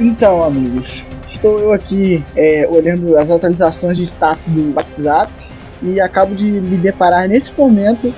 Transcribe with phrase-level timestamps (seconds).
[0.00, 5.30] Então, amigos, estou eu aqui é, olhando as atualizações de status do WhatsApp
[5.82, 8.10] e acabo de me deparar nesse momento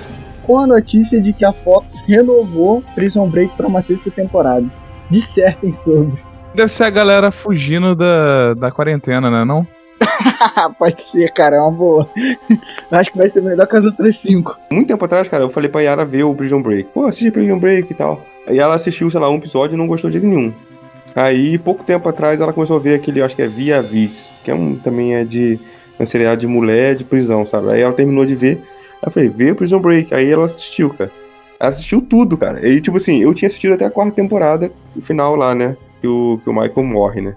[0.43, 4.65] com a notícia de que a Fox renovou Prison Break para uma sexta temporada.
[5.11, 6.17] Dissertem sobre.
[6.55, 9.43] Deve ser a galera fugindo da, da quarentena, né?
[9.43, 9.67] Não?
[10.79, 12.09] Pode ser, cara, é uma boa.
[12.91, 14.57] Acho que vai ser melhor que as outras cinco.
[14.71, 16.91] Muito tempo atrás, cara, eu falei pra Yara ver o Prison Break.
[16.93, 18.21] Pô, assiste Prison Break e tal.
[18.47, 20.53] Aí ela assistiu, sei lá, um episódio e não gostou de jeito nenhum.
[21.15, 24.49] Aí, pouco tempo atrás, ela começou a ver aquele, acho que é Via Vis, que
[24.49, 25.59] é um, também é de
[25.99, 27.71] um seriado de mulher de prisão, sabe?
[27.71, 28.61] Aí ela terminou de ver.
[29.01, 30.13] Aí eu falei, vê Prison Break.
[30.13, 31.11] Aí ela assistiu, cara.
[31.59, 32.67] Ela assistiu tudo, cara.
[32.67, 35.77] E, tipo assim, eu tinha assistido até a quarta temporada, o final lá, né?
[36.01, 37.35] Que o, que o Michael morre, né?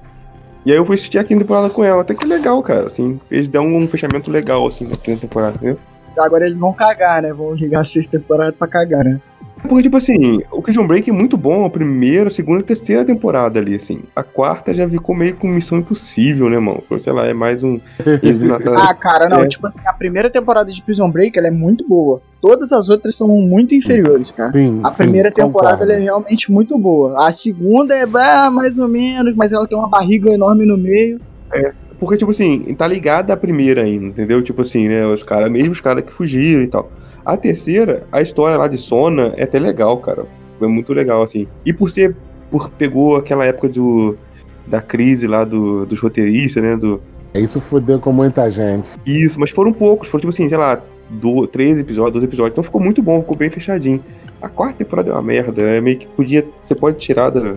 [0.64, 2.02] E aí eu fui assistir a quinta temporada com ela.
[2.02, 2.86] Até que legal, cara.
[2.86, 5.78] Assim, eles dão um fechamento legal, assim, na quinta temporada, entendeu?
[6.18, 7.32] Agora eles vão cagar, né?
[7.32, 9.20] Vão ligar a sexta temporada pra cagar, né?
[9.62, 12.66] Porque, tipo assim, o Prison Break é muito bom a primeira, a segunda e a
[12.66, 14.02] terceira temporada ali, assim.
[14.14, 16.82] A quarta já ficou meio com missão impossível, né, mano?
[17.00, 17.80] Sei lá, é mais um.
[18.76, 19.38] ah, cara, não.
[19.38, 19.48] É.
[19.48, 22.20] Tipo assim, a primeira temporada de Prison Break ela é muito boa.
[22.40, 24.52] Todas as outras são muito inferiores, cara.
[24.52, 27.26] Sim, a primeira sim, temporada ela é realmente muito boa.
[27.26, 31.20] A segunda é ah, mais ou menos, mas ela tem uma barriga enorme no meio.
[31.52, 31.72] É.
[31.98, 34.42] Porque, tipo assim, tá ligada à primeira ainda, entendeu?
[34.42, 35.06] Tipo assim, né?
[35.06, 36.90] Os caras, mesmo os caras que fugiram e tal.
[37.26, 40.24] A terceira, a história lá de Sona é até legal, cara.
[40.60, 41.48] Foi muito legal, assim.
[41.64, 42.14] E por ser.
[42.52, 44.16] Por pegou aquela época do,
[44.64, 46.76] da crise lá do, dos roteiristas, né?
[46.76, 47.00] Do,
[47.34, 48.92] Isso fodeu com muita gente.
[49.04, 50.08] Isso, mas foram poucos.
[50.08, 52.52] Foram, tipo assim, sei lá, do, três episódios, dois episódios.
[52.52, 54.00] Então ficou muito bom, ficou bem fechadinho.
[54.40, 55.62] A quarta temporada é uma merda.
[55.62, 56.46] É meio que podia.
[56.64, 57.56] Você pode tirar da.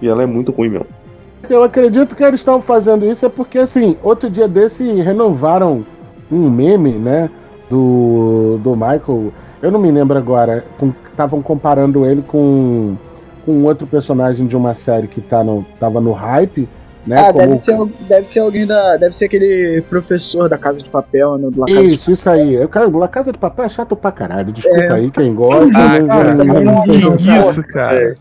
[0.00, 0.86] E ela é muito ruim mesmo.
[1.50, 5.84] Eu acredito que eles estavam fazendo isso é porque, assim, outro dia desse renovaram
[6.32, 7.30] um meme, né?
[7.68, 9.32] Do, do Michael,
[9.62, 10.64] eu não me lembro agora,
[11.10, 12.96] estavam comparando ele com,
[13.44, 16.68] com outro personagem de uma série que tá no, tava no hype,
[17.06, 17.20] né?
[17.20, 17.46] Ah, como...
[17.46, 18.96] deve, ser, deve ser alguém da.
[18.96, 22.54] Deve ser aquele professor da Casa de Papel, no La Casa Isso, isso aí.
[22.54, 24.52] Eu, cara, La Casa de Papel é chato pra caralho.
[24.52, 24.92] Desculpa é.
[24.92, 25.70] aí quem gosta.
[25.78, 28.14] Ah, cara, isso, cara.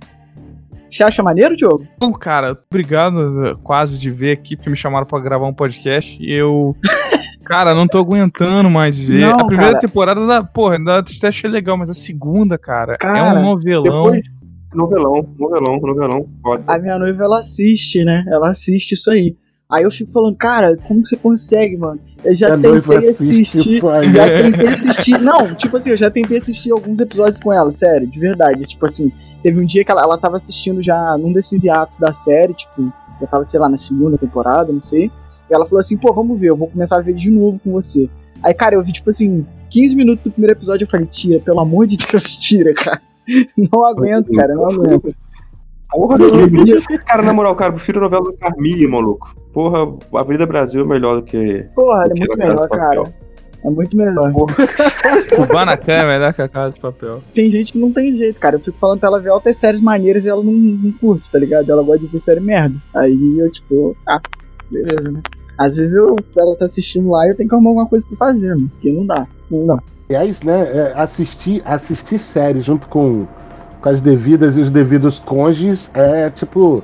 [0.92, 1.86] Você acha maneiro, Diogo?
[2.00, 6.34] Bom, cara, obrigado quase de ver aqui, porque me chamaram pra gravar um podcast e
[6.34, 6.74] eu
[7.46, 9.22] Cara, não tô aguentando mais ver.
[9.22, 9.80] Não, a primeira cara.
[9.80, 14.12] temporada, da, porra, ainda até achei legal, mas a segunda, cara, cara é um novelão.
[14.12, 14.24] Depois,
[14.74, 16.30] novelão, novelão, novelão.
[16.42, 16.64] Pode.
[16.68, 18.26] A minha noiva, ela assiste, né?
[18.28, 19.38] Ela assiste isso aí.
[19.70, 22.00] Aí eu fico falando, cara, como que você consegue, mano?
[22.24, 23.82] Eu já a tentei assistir.
[24.14, 25.20] Já tentei assistir.
[25.20, 28.66] Não, tipo assim, eu já tentei assistir alguns episódios com ela, sério, de verdade.
[28.68, 32.14] Tipo assim, teve um dia que ela, ela tava assistindo já num desses hiatos da
[32.14, 35.12] série, tipo, já tava, sei lá, na segunda temporada, não sei.
[35.56, 38.10] Ela falou assim, pô, vamos ver, eu vou começar a ver de novo com você.
[38.44, 41.60] Aí, cara, eu vi, tipo assim, 15 minutos do primeiro episódio, eu falei, tira, pelo
[41.60, 43.02] amor de Deus, tira, cara.
[43.58, 45.16] Não aguento, cara, não aguento.
[45.90, 46.18] Porra,
[47.06, 49.34] cara, na moral, cara, prefiro a novela do Carminha, maluco.
[49.54, 51.68] Porra, a Avenida Brasil é melhor do que.
[51.74, 53.04] Porra, é muito melhor, cara.
[53.64, 54.32] É muito melhor.
[55.36, 57.24] Kubanacan é melhor que a Casa de Papel.
[57.34, 58.58] Tem gente que não tem jeito, cara.
[58.58, 61.40] Eu fico falando pra ela ver altas séries maneiras e ela não, não curte, tá
[61.40, 61.72] ligado?
[61.72, 62.76] Ela gosta de ver série merda.
[62.94, 64.22] Aí eu, tipo, ah,
[64.70, 65.22] beleza, né?
[65.58, 68.28] Às vezes eu, ela tá assistindo lá e eu tenho que arrumar alguma coisa pra
[68.28, 69.84] fazer, mano, porque não dá, não dá.
[70.10, 73.26] Aliás, né, é, assistir, assistir série junto com,
[73.82, 76.84] com as devidas e os devidos cônjuges é tipo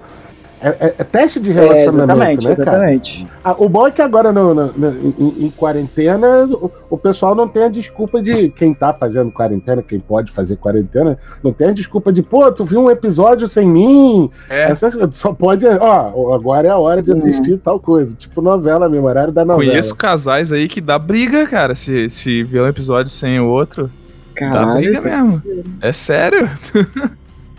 [0.63, 3.25] é, é, é, teste de relacionamento, é, né, exatamente.
[3.25, 3.39] cara?
[3.43, 4.89] Ah, o bom é que agora no, no, no
[5.19, 9.81] em, em, quarentena o, o, pessoal não tem a desculpa de quem tá fazendo quarentena,
[9.81, 13.67] quem pode fazer quarentena, não tem a desculpa de, pô, tu viu um episódio sem
[13.67, 14.29] mim?
[14.47, 14.71] É.
[14.71, 18.13] Essa, só pode, ó, agora é a hora de assistir tal coisa.
[18.13, 19.71] Tipo novela mesmo, horário da novela.
[19.71, 23.89] Conheço casais aí que dá briga, cara, se, se vê um episódio sem o outro.
[24.35, 25.41] Caralho, dá briga mesmo.
[25.81, 26.47] É sério.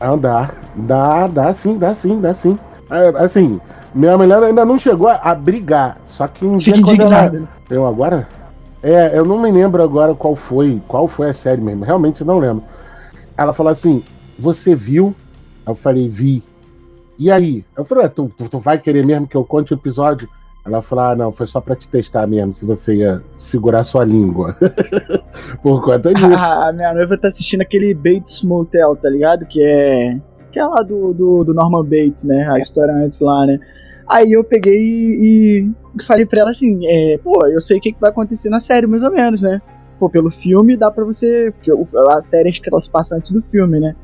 [0.00, 0.50] Não, dá.
[0.76, 2.56] Dá, dá sim, dá sim, dá sim.
[2.92, 3.58] É, assim,
[3.94, 5.98] minha mulher ainda não chegou a, brigar.
[6.06, 7.48] Só que um dia quando ela.
[7.70, 8.28] Eu agora?
[8.82, 11.84] É, eu não me lembro agora qual foi, qual foi a série mesmo.
[11.84, 12.64] Realmente não lembro.
[13.36, 14.02] Ela falou assim:
[14.38, 15.14] Você viu?
[15.66, 16.42] Eu falei, vi.
[17.18, 17.64] E aí?
[17.76, 20.28] Eu falei, tu, tu, tu vai querer mesmo que eu conte o episódio?
[20.64, 24.04] Ela falou: Ah, não, foi só pra te testar mesmo, se você ia segurar sua
[24.04, 24.56] língua.
[25.62, 26.34] Por conta disso.
[26.34, 29.46] A, a minha noiva tá assistindo aquele Bates Motel, tá ligado?
[29.46, 30.20] Que é
[30.52, 32.48] que é lá do, do, do Norman Bates, né?
[32.50, 33.58] A história antes lá, né?
[34.06, 37.92] Aí eu peguei e, e falei pra ela assim, é, pô, eu sei o que,
[37.92, 39.60] que vai acontecer na série, mais ou menos, né?
[39.98, 41.52] Pô, pelo filme dá pra você.
[41.56, 41.72] Porque
[42.10, 43.94] a série acho que ela se passa antes do filme, né?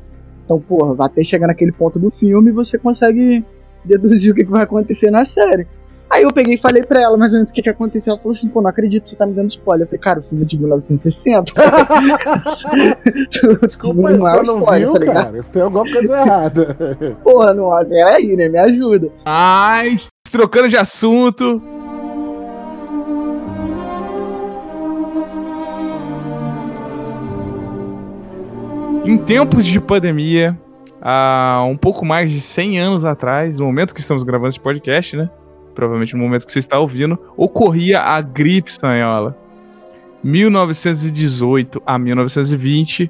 [0.43, 3.45] Então, porra, até chegar naquele ponto do filme você consegue
[3.85, 5.67] deduzir o que, que vai acontecer na série.
[6.09, 8.13] Aí eu peguei e falei pra ela, mas antes o que, que aconteceu?
[8.13, 9.85] Ela falou assim, pô, não acredito que você tá me dando spoiler.
[9.85, 11.53] Eu falei, cara, o filme é de 1960.
[13.67, 15.43] Desculpa, não, é não spoiler, viu, tá cara?
[15.53, 16.77] Tem alguma coisa errada.
[17.23, 18.49] Porra, não, é aí, né?
[18.49, 19.09] Me ajuda.
[19.23, 21.61] Mas, trocando de assunto,
[29.05, 30.55] Em tempos de pandemia,
[31.01, 35.17] há um pouco mais de 100 anos atrás, no momento que estamos gravando esse podcast,
[35.17, 35.27] né?
[35.79, 39.33] Provavelmente no momento que você está ouvindo, ocorria a gripe espanhola.
[40.21, 43.09] 1918 a 1920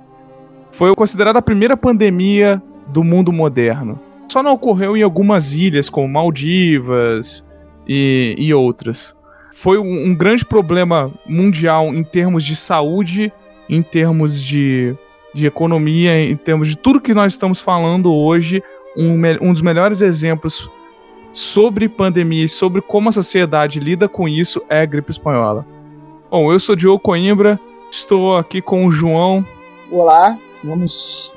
[0.72, 4.00] foi considerada a primeira pandemia do mundo moderno.
[4.32, 7.44] Só não ocorreu em algumas ilhas, como Maldivas
[7.88, 9.16] e, e outras.
[9.56, 13.34] Foi um, um grande problema mundial em termos de saúde,
[13.68, 14.96] em termos de
[15.34, 18.64] de economia, em termos de tudo que nós estamos falando hoje,
[18.98, 20.68] um, um dos melhores exemplos
[21.34, 25.66] sobre pandemia e sobre como a sociedade lida com isso é a gripe espanhola.
[26.30, 27.60] Bom, eu sou Diogo Coimbra,
[27.92, 29.46] estou aqui com o João.
[29.92, 31.32] Olá, vamos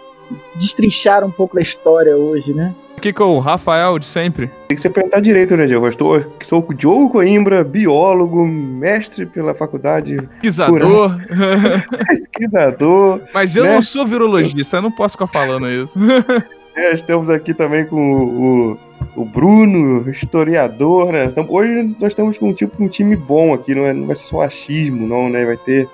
[0.57, 2.75] destrinchar um pouco da história hoje, né?
[2.97, 4.49] Aqui com o Rafael de sempre.
[4.69, 5.87] Tem que se apresentar direito, né, Diogo?
[5.87, 10.17] Eu estou, sou o Diogo Coimbra, biólogo, mestre pela faculdade.
[10.41, 11.19] Pesquisador.
[12.07, 13.21] Pesquisador.
[13.35, 13.75] Mas eu né?
[13.75, 15.99] não sou virologista, eu não posso ficar falando isso.
[16.75, 18.79] É, estamos aqui também com o,
[19.21, 21.27] o Bruno, historiador, né?
[21.27, 24.17] Então, hoje nós estamos com um tipo um time bom aqui, não, é, não vai
[24.17, 25.45] ser só achismo, não, né?
[25.45, 25.89] Vai ter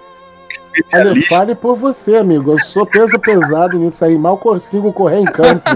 [0.94, 2.52] Olha, fale por você, amigo.
[2.52, 4.16] Eu sou peso pesado nisso aí.
[4.16, 5.68] Mal consigo correr em campo.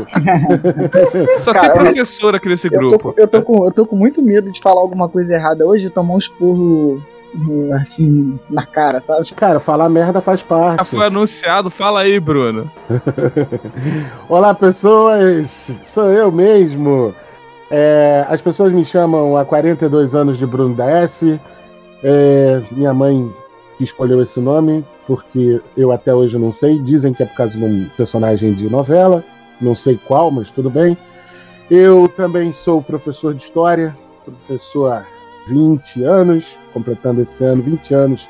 [1.43, 3.08] Só Cara, tem professor aqui nesse grupo.
[3.08, 5.66] Eu tô, eu, tô com, eu tô com muito medo de falar alguma coisa errada
[5.66, 7.02] hoje e tomar um esporro
[7.81, 9.32] assim, na cara, sabe?
[9.34, 10.79] Cara, falar merda faz parte.
[10.79, 12.70] Já foi anunciado, fala aí, Bruno.
[14.29, 17.14] Olá, pessoas, sou eu mesmo.
[17.70, 21.40] É, as pessoas me chamam há 42 anos de Bruno da S.
[22.05, 23.32] É, minha mãe
[23.81, 26.78] escolheu esse nome, porque eu até hoje não sei.
[26.78, 29.25] Dizem que é por causa de um personagem de novela,
[29.61, 30.96] não sei qual, mas tudo bem.
[31.70, 35.06] Eu também sou professor de história, professor
[35.47, 38.29] 20 anos, completando esse ano 20 anos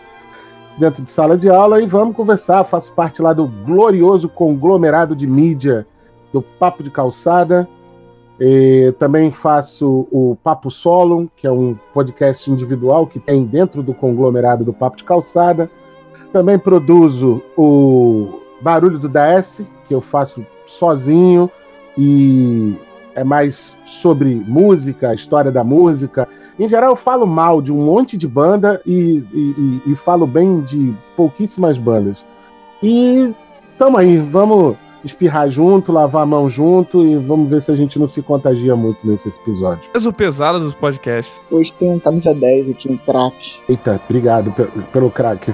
[0.79, 2.65] dentro de sala de aula, e vamos conversar.
[2.65, 5.87] Faço parte lá do glorioso conglomerado de mídia
[6.33, 7.69] do Papo de Calçada.
[8.41, 13.95] E também faço o Papo Solo, que é um podcast individual que tem dentro do
[13.95, 15.71] conglomerado do Papo de Calçada.
[16.33, 21.51] Também produzo o Barulho do DS, que eu faço sozinho
[21.97, 22.75] e
[23.15, 26.27] é mais sobre música, a história da música.
[26.63, 30.61] Em geral, eu falo mal de um monte de banda e, e, e falo bem
[30.61, 32.25] de pouquíssimas bandas.
[32.81, 33.35] E
[33.77, 37.99] tamo aí, vamos espirrar junto, lavar a mão junto e vamos ver se a gente
[37.99, 39.91] não se contagia muito nesse episódio.
[39.93, 41.41] Peso pesado dos podcasts.
[41.51, 43.57] Hoje tem um camisa 10 aqui, um craque.
[43.69, 44.55] Eita, obrigado
[44.93, 45.53] pelo craque.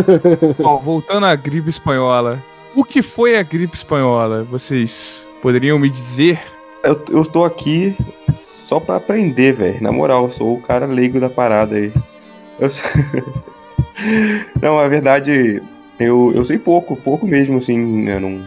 [0.58, 2.42] Bom, voltando à gripe espanhola.
[2.74, 4.42] O que foi a gripe espanhola?
[4.44, 6.40] Vocês poderiam me dizer?
[6.82, 7.94] Eu, eu estou aqui
[8.66, 9.82] só pra aprender, velho.
[9.82, 11.92] Na moral, sou o cara leigo da parada aí.
[12.58, 12.68] Eu...
[14.60, 15.62] não, a verdade,
[15.98, 18.08] eu, eu sei pouco, pouco mesmo, assim.
[18.08, 18.44] Eu não,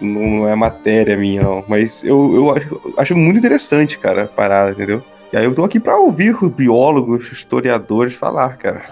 [0.00, 1.64] não é matéria minha, não.
[1.68, 5.02] Mas eu, eu acho, acho muito interessante, cara, a parada, entendeu?
[5.30, 8.82] E aí eu tô aqui para ouvir os biólogos, historiadores falar, cara.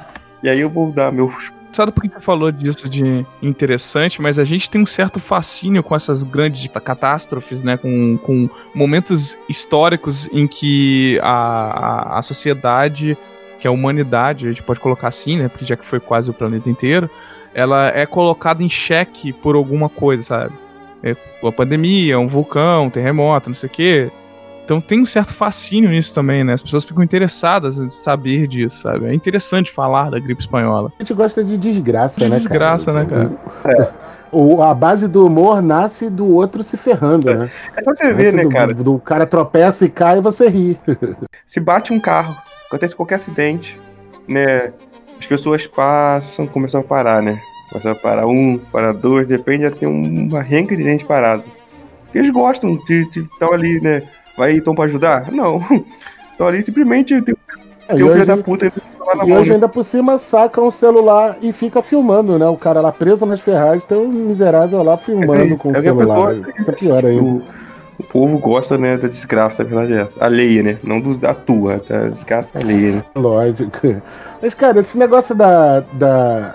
[0.42, 4.38] E aí eu vou dar meus Sabe por que você falou disso de interessante, mas
[4.38, 7.76] a gente tem um certo fascínio com essas grandes catástrofes, né?
[7.76, 13.16] Com, com momentos históricos em que a, a, a sociedade,
[13.60, 15.48] que a humanidade, a gente pode colocar assim, né?
[15.48, 17.10] Porque já que foi quase o planeta inteiro,
[17.52, 20.52] ela é colocada em xeque por alguma coisa, sabe?
[21.02, 24.10] é, uma pandemia, um vulcão, um terremoto, não sei o quê.
[24.66, 26.54] Então tem um certo fascínio nisso também, né?
[26.54, 29.06] As pessoas ficam interessadas em saber disso, sabe?
[29.06, 30.92] É interessante falar da gripe espanhola.
[30.98, 33.04] A gente gosta de desgraça, de né, desgraça, cara?
[33.04, 33.30] né,
[33.62, 33.80] cara?
[33.80, 34.06] É.
[34.32, 37.48] O, a base do humor nasce do outro se ferrando, né?
[37.76, 38.74] É só você ver, né, do, cara?
[38.74, 40.76] Do, do, cara tropeça e cai e você ri.
[41.46, 43.80] Se bate um carro, acontece qualquer acidente,
[44.26, 44.72] né?
[45.16, 47.40] As pessoas passam, começam a parar, né?
[47.70, 51.44] Começa a parar um, para dois, depende, já tem uma renca de gente parada.
[52.04, 54.02] Porque eles gostam de estar ali, né?
[54.36, 55.30] Vai então pra ajudar?
[55.32, 55.60] Não.
[56.32, 57.34] Estão ali simplesmente tem,
[57.88, 59.54] é, tem um filho da puta e mão, hoje né?
[59.54, 62.46] ainda por cima saca um celular e fica filmando, né?
[62.46, 66.34] O cara lá preso nas ferragens tem um miserável lá filmando é, com o celular.
[66.34, 67.22] Pessoa, Isso é pior ainda.
[67.22, 67.42] O,
[67.98, 70.24] o, povo gosta, né, da desgraça, a verdade é essa.
[70.24, 70.78] Alheia, né?
[70.82, 73.04] Não do, da tua, da desgraça alheia, né?
[73.14, 74.02] Lógico.
[74.42, 76.54] Mas, cara, esse negócio da, da,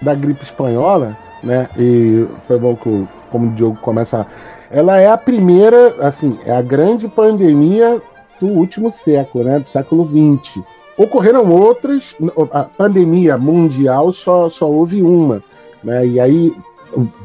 [0.00, 1.68] da gripe espanhola, né?
[1.78, 4.26] E foi bom que, como o Diogo começa.
[4.72, 8.00] Ela é a primeira, assim, é a grande pandemia
[8.40, 10.62] do último século, né, do século XX.
[10.96, 12.16] Ocorreram outras,
[12.50, 15.42] a pandemia mundial só, só houve uma.
[15.84, 16.56] Né, e aí,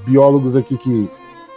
[0.06, 1.10] biólogos aqui que,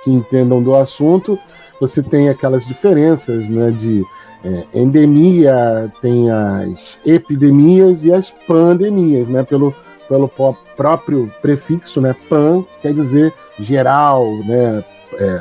[0.04, 1.36] que entendam do assunto,
[1.80, 4.04] você tem aquelas diferenças né, de
[4.44, 9.74] é, endemia, tem as epidemias e as pandemias, né, pelo,
[10.08, 10.30] pelo
[10.76, 14.84] próprio prefixo, né, pan quer dizer geral, né,
[15.18, 15.40] é,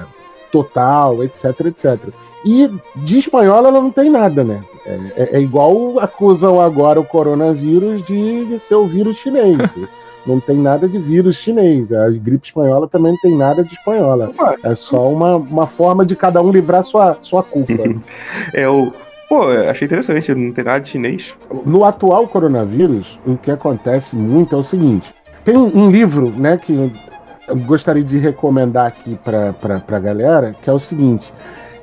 [0.52, 1.98] total, etc, etc.
[2.46, 4.64] E de espanhola ela não tem nada, né?
[4.86, 9.58] É, é, é igual acusam agora o coronavírus de, de ser o vírus chinês.
[10.26, 11.92] não tem nada de vírus chinês.
[11.92, 14.32] A gripe espanhola também não tem nada de espanhola.
[14.64, 17.74] É só uma, uma forma de cada um livrar sua, sua culpa.
[18.54, 18.92] é o.
[19.28, 21.36] Pô, achei interessante, não tem nada de chinês.
[21.64, 25.14] No atual coronavírus, o que acontece muito é o seguinte:
[25.46, 26.92] tem um livro, né, que
[27.50, 31.34] eu gostaria de recomendar aqui para a galera, que é o seguinte.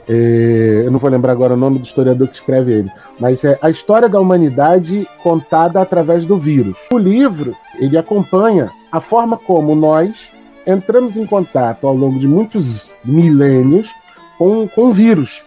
[0.08, 3.58] É, eu não vou lembrar agora o nome do historiador que escreve ele, mas é
[3.61, 6.76] a história da humanidade contada através do vírus.
[6.92, 10.30] O livro ele acompanha a forma como nós
[10.64, 13.90] entramos em contato ao longo de muitos milênios
[14.38, 15.42] com, com vírus,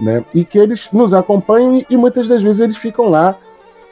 [0.00, 0.24] né?
[0.34, 3.36] E que eles nos acompanham e, e muitas das vezes eles ficam lá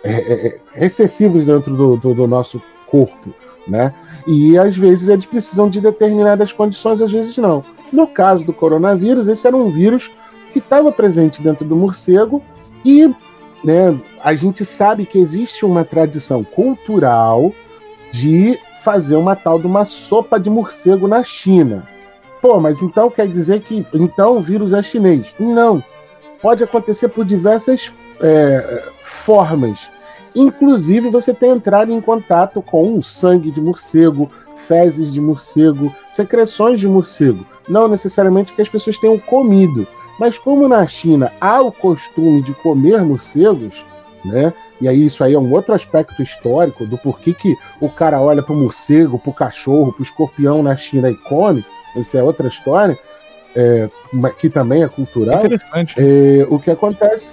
[0.02, 3.32] é, é, é recessivos dentro do, do, do nosso corpo,
[3.68, 3.94] né?
[4.30, 7.64] E às vezes eles precisam de determinadas condições, às vezes não.
[7.90, 10.10] No caso do coronavírus, esse era um vírus
[10.52, 12.42] que estava presente dentro do morcego
[12.84, 13.08] e
[13.64, 17.54] né, a gente sabe que existe uma tradição cultural
[18.12, 21.88] de fazer uma tal de uma sopa de morcego na China.
[22.42, 25.34] Pô, mas então quer dizer que então o vírus é chinês?
[25.40, 25.82] Não.
[26.42, 29.90] Pode acontecer por diversas é, formas.
[30.38, 34.30] Inclusive, você tem entrado em contato com sangue de morcego,
[34.68, 37.44] fezes de morcego, secreções de morcego.
[37.68, 39.84] Não necessariamente que as pessoas tenham comido,
[40.16, 43.84] mas como na China há o costume de comer morcegos,
[44.24, 44.52] né?
[44.80, 48.40] E aí isso aí é um outro aspecto histórico do porquê que o cara olha
[48.40, 51.64] para o morcego, para o cachorro, para o escorpião na China e come.
[51.96, 52.96] Isso é outra história,
[53.56, 53.90] é,
[54.38, 55.44] que também é cultural.
[55.44, 55.96] Interessante.
[55.98, 57.30] É, o que acontece?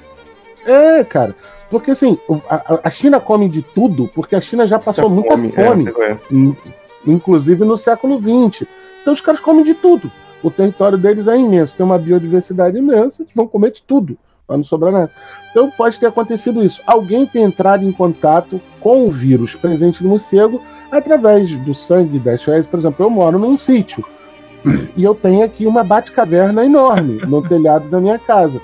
[0.65, 1.35] É, cara.
[1.69, 2.17] Porque assim,
[2.49, 5.89] a, a, China come de tudo, porque a China já passou muita come, é, fome,
[5.89, 6.17] é,
[7.07, 8.67] inclusive no século XX.
[9.01, 10.11] Então os caras comem de tudo.
[10.43, 14.57] O território deles é imenso, tem uma biodiversidade imensa, eles vão comer de tudo, para
[14.57, 15.11] não sobrar nada.
[15.49, 16.81] Então pode ter acontecido isso.
[16.85, 22.43] Alguém tem entrado em contato com o vírus presente no morcego através do sangue das
[22.43, 22.67] fezes.
[22.67, 24.05] Por exemplo, eu moro num sítio
[24.95, 28.61] e eu tenho aqui uma bate-caverna enorme no telhado da minha casa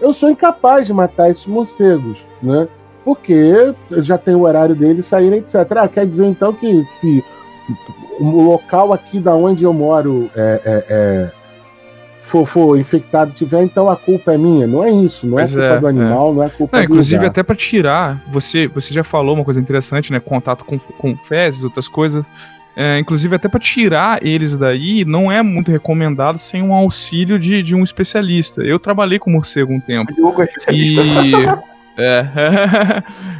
[0.00, 2.68] eu sou incapaz de matar esses morcegos, né?
[3.04, 5.56] Porque já tem o horário deles saírem, etc.
[5.76, 7.22] Ah, quer dizer então que se
[8.18, 11.30] o local aqui da onde eu moro é, é, é,
[12.22, 14.66] for, for, infectado tiver, então a culpa é minha.
[14.66, 15.90] Não é isso, não é pois é culpa do é.
[15.90, 17.30] animal, não é culpa não, do Inclusive, lugar.
[17.30, 20.20] até para tirar, você, você já falou uma coisa interessante, né?
[20.20, 22.24] Contato com, com fezes, outras coisas.
[22.76, 27.62] É, inclusive, até para tirar eles daí, não é muito recomendado sem um auxílio de,
[27.62, 28.62] de um especialista.
[28.62, 30.12] Eu trabalhei com morcego um tempo.
[30.66, 30.96] É e.
[31.96, 32.26] É.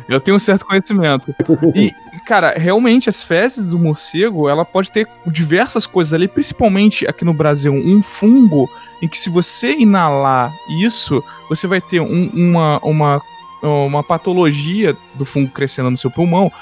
[0.09, 1.35] eu tenho um certo conhecimento.
[1.75, 1.91] E,
[2.25, 7.35] cara, realmente as fezes do morcego, ela pode ter diversas coisas ali, principalmente aqui no
[7.35, 8.71] Brasil, um fungo
[9.03, 13.23] em que se você inalar isso, você vai ter um, uma, uma,
[13.61, 16.53] uma patologia do fungo crescendo no seu pulmão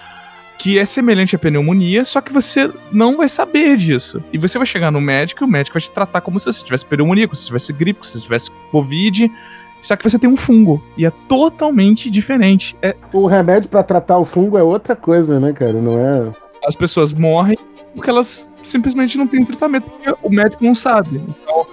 [0.63, 4.23] que é semelhante à pneumonia, só que você não vai saber disso.
[4.33, 6.65] E você vai chegar no médico e o médico vai te tratar como se você
[6.65, 9.29] tivesse pneumonia, como se tivesse gripe, como se você tivesse covid.
[9.81, 10.81] Só que você tem um fungo.
[10.97, 12.77] E é totalmente diferente.
[12.81, 12.95] É...
[13.13, 15.73] O remédio para tratar o fungo é outra coisa, né, cara?
[15.73, 16.33] Não é.
[16.65, 17.59] As pessoas morrem
[17.93, 21.21] porque elas simplesmente não têm tratamento, porque o médico não sabe.
[21.29, 21.67] Então,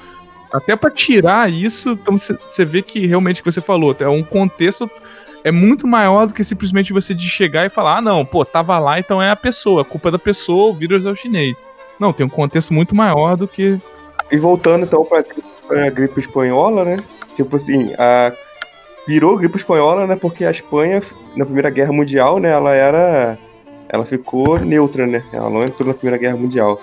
[0.51, 4.24] até para tirar isso, então você vê que realmente o que você falou, é um
[4.24, 4.89] contexto
[5.43, 8.77] é muito maior do que simplesmente você de chegar e falar, ah, não, pô, tava
[8.77, 11.63] lá, então é a pessoa, a culpa é da pessoa, o vírus é o chinês.
[12.00, 13.79] Não, tem um contexto muito maior do que.
[14.31, 15.24] E voltando então pra,
[15.67, 16.98] pra gripe espanhola, né?
[17.36, 18.34] Tipo assim, a...
[19.08, 20.15] virou gripe espanhola, né?
[20.15, 21.01] Porque a Espanha,
[21.36, 23.38] na Primeira Guerra Mundial, né, ela era.
[23.89, 25.24] Ela ficou neutra, né?
[25.34, 26.79] Ela não entrou na Primeira Guerra Mundial.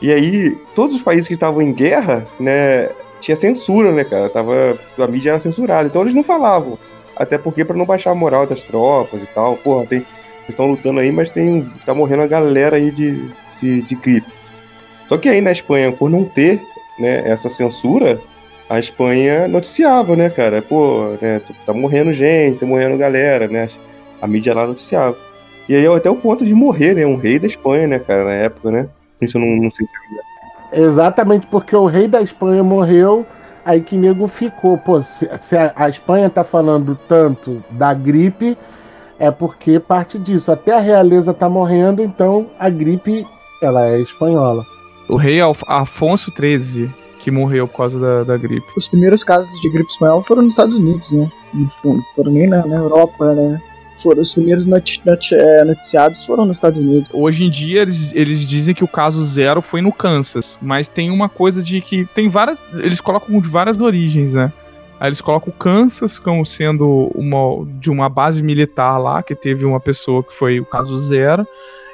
[0.00, 4.28] E aí, todos os países que estavam em guerra, né, tinha censura, né, cara?
[4.28, 6.76] Tava, a mídia era censurada, então eles não falavam.
[7.16, 9.56] Até porque para não baixar a moral das tropas e tal.
[9.56, 10.04] Porra, tem.
[10.48, 11.66] Estão lutando aí, mas tem.
[11.86, 13.28] tá morrendo a galera aí de,
[13.60, 14.32] de, de gripe.
[15.08, 16.60] Só que aí na Espanha, por não ter
[16.98, 18.20] né, essa censura,
[18.68, 20.62] a Espanha noticiava, né, cara?
[20.62, 23.68] Pô, né, tá morrendo gente, tá morrendo galera, né?
[24.20, 25.16] A mídia lá noticiava.
[25.68, 27.06] E aí até o ponto de morrer, né?
[27.06, 28.88] Um rei da Espanha, né, cara, na época, né?
[29.20, 33.26] Isso eu não, não sei se é Exatamente porque o rei da Espanha morreu
[33.64, 38.58] Aí que nego ficou, pô, se, se a, a, Espanha tá falando tanto da gripe,
[39.18, 40.50] é porque parte disso.
[40.50, 43.26] Até a realeza tá morrendo, então a gripe,
[43.62, 44.64] ela é espanhola.
[45.08, 46.90] O rei Afonso XIII,
[47.20, 48.66] que morreu por causa da, da gripe.
[48.76, 51.30] Os primeiros casos de gripe espanhola foram nos Estados Unidos, né?
[51.54, 53.62] No fundo, foram nem na, na Europa, né?
[54.02, 54.66] Foram os primeiros
[55.32, 57.08] é, noticiados foram nos Estados Unidos.
[57.12, 61.10] Hoje em dia eles, eles dizem que o caso zero foi no Kansas, mas tem
[61.10, 64.52] uma coisa de que tem várias, eles colocam de várias origens, né?
[65.00, 69.64] Aí eles colocam o Kansas como sendo uma de uma base militar lá que teve
[69.64, 71.46] uma pessoa que foi o caso zero.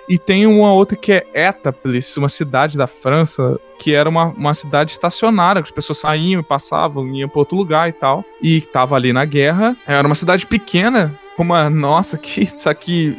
[0.09, 4.55] E tem uma outra que é Etaples, uma cidade da França, que era uma, uma
[4.55, 8.25] cidade estacionária, que as pessoas saíam e passavam, iam para outro lugar e tal.
[8.43, 9.77] E tava ali na guerra.
[9.87, 13.17] Era uma cidade pequena, uma nossa, que isso aqui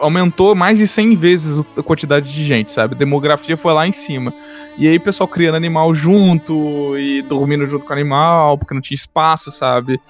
[0.00, 2.94] aumentou mais de 100 vezes a quantidade de gente, sabe?
[2.94, 4.32] A demografia foi lá em cima.
[4.76, 8.96] E aí pessoal criando animal junto e dormindo junto com o animal, porque não tinha
[8.96, 10.00] espaço, sabe?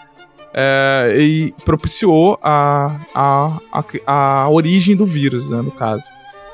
[0.53, 6.07] É, e propiciou a, a, a, a origem do vírus, né, no caso.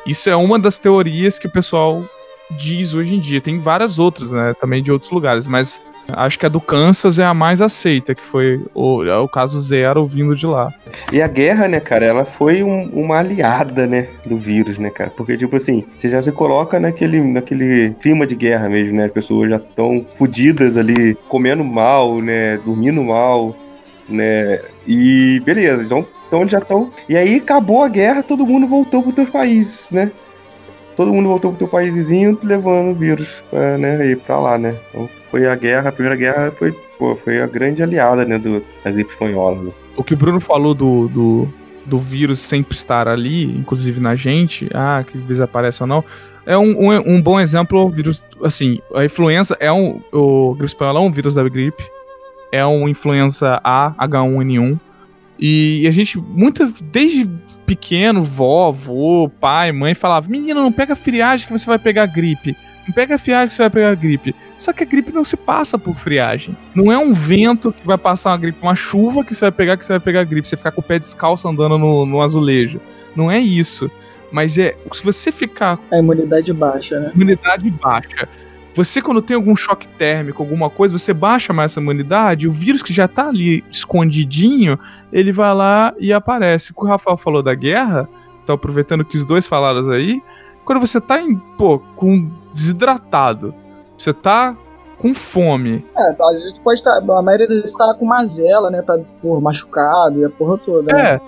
[0.05, 2.05] Isso é uma das teorias que o pessoal
[2.51, 3.41] diz hoje em dia.
[3.41, 5.81] Tem várias outras, né, também de outros lugares, mas
[6.17, 9.61] Acho que a do Kansas é a mais aceita, que foi o, é o caso
[9.61, 10.73] zero vindo de lá.
[11.13, 15.11] E a guerra, né, cara, ela foi um, uma aliada, né, do vírus, né, cara?
[15.11, 19.07] Porque, tipo assim, você já se coloca naquele, naquele clima de guerra mesmo, né?
[19.07, 23.57] As pessoas já estão fodidas ali, comendo mal, né, dormindo mal,
[24.09, 24.61] né?
[24.87, 26.91] E beleza, então, então já estão.
[27.09, 30.11] E aí acabou a guerra, todo mundo voltou pro teu país, né?
[31.03, 34.77] Todo mundo voltou pro teu paíszinho levando o vírus pra, né, ir pra lá, né?
[34.89, 38.63] Então foi a guerra, a primeira guerra foi, pô, foi a grande aliada, né, do,
[38.85, 39.61] da gripe espanhola.
[39.61, 39.73] Né?
[39.97, 41.49] O que o Bruno falou do, do,
[41.87, 46.05] do vírus sempre estar ali, inclusive na gente, ah, que desaparece ou não,
[46.47, 51.01] é um, um, um, bom exemplo, vírus, assim, a influenza é um, o gripe espanhola
[51.01, 51.83] é um vírus da gripe,
[52.53, 54.79] é um influenza A, H1N1,
[55.45, 57.29] e a gente, muita, desde
[57.67, 62.57] pequeno, vó, avô, pai, mãe, falava, menina, não pega friagem que você vai pegar gripe.
[62.87, 64.33] Não pega friagem que você vai pegar gripe.
[64.57, 66.57] Só que a gripe não se passa por friagem.
[66.77, 69.77] Não é um vento que vai passar uma gripe, uma chuva que você vai pegar
[69.77, 70.47] que você vai pegar gripe.
[70.47, 72.81] Você ficar com o pé descalço andando no, no azulejo.
[73.17, 73.91] Não é isso.
[74.31, 74.77] Mas é.
[74.93, 75.77] Se você ficar.
[75.91, 77.11] A imunidade baixa, né?
[77.17, 78.29] Imunidade baixa.
[78.75, 82.83] Você, quando tem algum choque térmico, alguma coisa, você baixa mais essa imunidade, o vírus
[82.83, 84.79] que já tá ali escondidinho,
[85.13, 86.73] ele vai lá e aparece.
[86.75, 88.09] O Rafael falou da guerra,
[88.47, 90.23] tô aproveitando que os dois falaram aí.
[90.65, 93.55] Quando você tá em, pô, com desidratado,
[93.99, 94.57] você tá
[94.99, 95.85] com fome.
[95.97, 97.01] É, a gente pode estar.
[97.01, 98.81] Tá, a maioria das vezes tá com mazela, né?
[98.83, 100.95] Tá por machucado e a porra toda.
[100.95, 101.21] Né?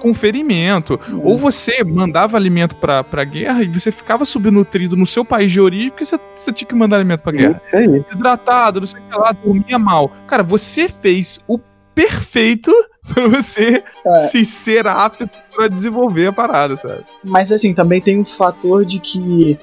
[0.00, 0.94] Com ferimento.
[0.94, 1.14] É.
[1.22, 5.60] Ou você mandava alimento pra, pra guerra e você ficava subnutrido no seu país de
[5.60, 7.62] origem porque você, você tinha que mandar alimento pra guerra.
[7.72, 10.10] É Desidratado, não sei o que lá, dormia mal.
[10.26, 11.58] Cara, você fez o
[11.94, 12.70] perfeito
[13.12, 14.18] pra você é.
[14.18, 17.04] se ser apto pra desenvolver a parada, sabe?
[17.24, 19.58] Mas assim, também tem um fator de que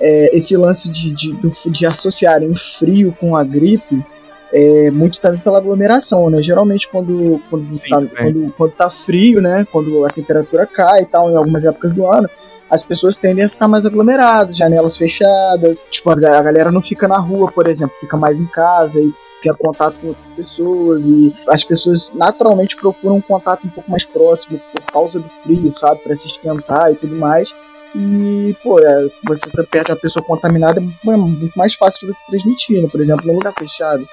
[0.00, 4.04] é, esse lance de, de, de associarem o frio com a gripe
[4.52, 6.42] é muito também pela aglomeração, né?
[6.42, 9.66] Geralmente quando, quando, Sim, tá, quando, quando tá frio, né?
[9.72, 12.28] Quando a temperatura cai e tal, em algumas épocas do ano,
[12.70, 17.18] as pessoas tendem a ficar mais aglomeradas, janelas fechadas, tipo, a galera não fica na
[17.18, 19.12] rua, por exemplo, fica mais em casa e
[19.42, 24.04] tem contato com outras pessoas e as pessoas naturalmente procuram um contato um pouco mais
[24.04, 27.48] próximo por causa do frio, sabe, para se esquentar e tudo mais.
[27.94, 32.20] E, pô, é, você tá perto da pessoa contaminada é muito mais fácil de você
[32.30, 32.88] transmitir, né?
[32.90, 34.06] Por exemplo, num lugar fechado.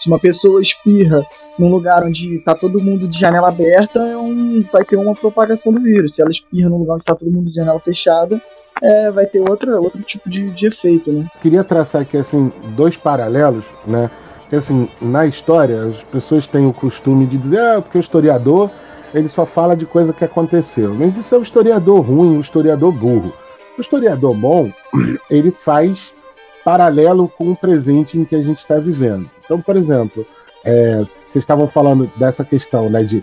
[0.00, 1.26] Se uma pessoa espirra
[1.58, 5.72] num lugar onde tá todo mundo de janela aberta, é um, vai ter uma propagação
[5.72, 6.14] do vírus.
[6.14, 8.40] Se ela espirra num lugar onde tá todo mundo de janela fechada,
[8.82, 11.26] é, vai ter outra, outro tipo de, de efeito, né?
[11.42, 14.10] Queria traçar aqui, assim, dois paralelos, né?
[14.48, 18.70] Que, assim, na história, as pessoas têm o costume de dizer, ah, porque o historiador
[19.12, 20.94] ele só fala de coisa que aconteceu.
[20.94, 23.32] Mas isso é o historiador ruim, o historiador burro.
[23.76, 24.70] O historiador bom,
[25.30, 26.14] ele faz
[26.64, 29.28] paralelo com o presente em que a gente está vivendo.
[29.50, 30.24] Então, por exemplo,
[30.64, 33.20] é, vocês estavam falando dessa questão, né, de,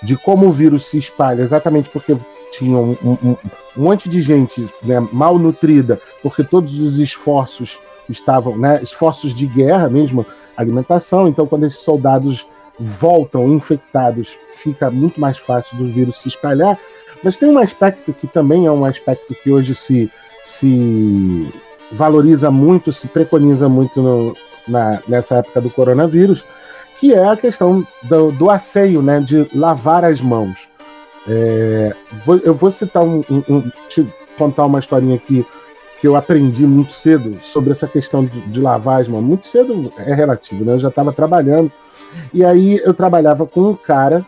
[0.00, 2.16] de como o vírus se espalha, exatamente porque
[2.52, 3.36] tinha um, um, um
[3.74, 9.88] monte de gente né, mal nutrida, porque todos os esforços estavam, né, esforços de guerra
[9.88, 10.24] mesmo,
[10.56, 11.26] alimentação.
[11.26, 12.46] Então, quando esses soldados
[12.78, 16.78] voltam infectados, fica muito mais fácil do vírus se espalhar.
[17.24, 20.08] Mas tem um aspecto que também é um aspecto que hoje se,
[20.44, 21.52] se
[21.90, 26.44] valoriza muito, se preconiza muito no, na, nessa época do coronavírus,
[26.98, 30.68] que é a questão do, do asseio, né, de lavar as mãos.
[31.28, 33.70] É, vou, eu vou citar um, um, um,
[34.38, 35.44] contar uma historinha aqui
[36.00, 39.22] que eu aprendi muito cedo sobre essa questão de, de lavar as mãos.
[39.22, 40.74] Muito cedo é relativo, né?
[40.74, 41.72] Eu já estava trabalhando.
[42.32, 44.24] E aí eu trabalhava com um cara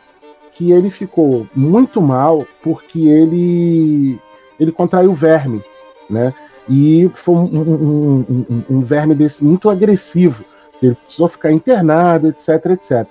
[0.52, 4.18] que ele ficou muito mal porque ele
[4.58, 5.62] ele contraiu verme,
[6.10, 6.34] né?
[6.68, 10.44] E foi um, um, um, um verme desse muito agressivo.
[10.82, 13.06] Ele precisou ficar internado, etc, etc.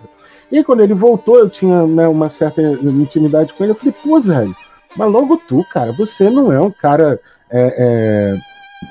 [0.51, 3.71] E quando ele voltou, eu tinha né, uma certa intimidade com ele.
[3.71, 4.55] Eu falei, pô, velho,
[4.95, 8.37] mas logo tu, cara, você não é um cara é,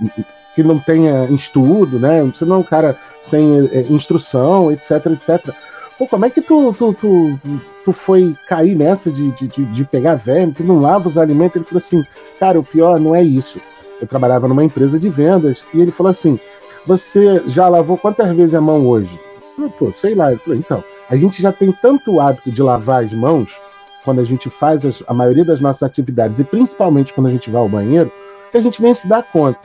[0.06, 0.12] é,
[0.54, 2.22] que não tenha estudo, né?
[2.22, 5.54] Você não é um cara sem é, instrução, etc, etc.
[5.98, 7.40] Pô, como é que tu, tu, tu,
[7.84, 11.56] tu foi cair nessa de, de, de pegar verme, tu não lava os alimentos?
[11.56, 12.04] Ele falou assim,
[12.38, 13.58] cara, o pior não é isso.
[14.00, 16.38] Eu trabalhava numa empresa de vendas e ele falou assim,
[16.86, 19.18] você já lavou quantas vezes a mão hoje?
[19.58, 20.30] Eu, Pô, sei lá.
[20.30, 23.56] Ele falou, então, a gente já tem tanto hábito de lavar as mãos
[24.04, 27.50] quando a gente faz as, a maioria das nossas atividades, e principalmente quando a gente
[27.50, 28.12] vai ao banheiro,
[28.52, 29.58] que a gente nem se dá conta.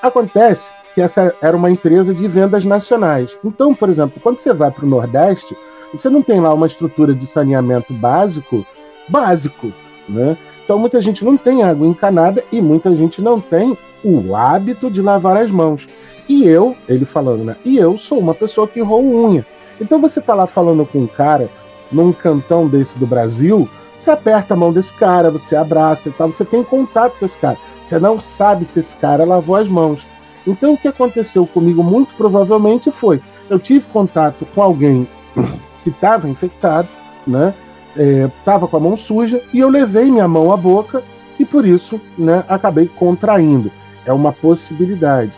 [0.00, 3.36] Acontece que essa era uma empresa de vendas nacionais.
[3.44, 5.56] Então, por exemplo, quando você vai para o Nordeste,
[5.92, 8.64] você não tem lá uma estrutura de saneamento básico,
[9.08, 9.72] básico,
[10.08, 10.36] né?
[10.64, 15.00] Então muita gente não tem água encanada e muita gente não tem o hábito de
[15.00, 15.88] lavar as mãos.
[16.28, 17.56] E eu, ele falando, né?
[17.64, 19.44] E eu sou uma pessoa que roo unha.
[19.80, 21.50] Então você tá lá falando com um cara
[21.90, 26.32] num cantão desse do Brasil, você aperta a mão desse cara, você abraça e tal,
[26.32, 27.58] você tem contato com esse cara.
[27.82, 30.06] Você não sabe se esse cara lavou as mãos.
[30.46, 35.06] Então o que aconteceu comigo muito provavelmente foi, eu tive contato com alguém
[35.84, 36.88] que estava infectado,
[37.26, 37.54] né?
[37.96, 41.02] Estava é, com a mão suja e eu levei minha mão à boca
[41.38, 43.70] e por isso, né, acabei contraindo.
[44.04, 45.32] É uma possibilidade.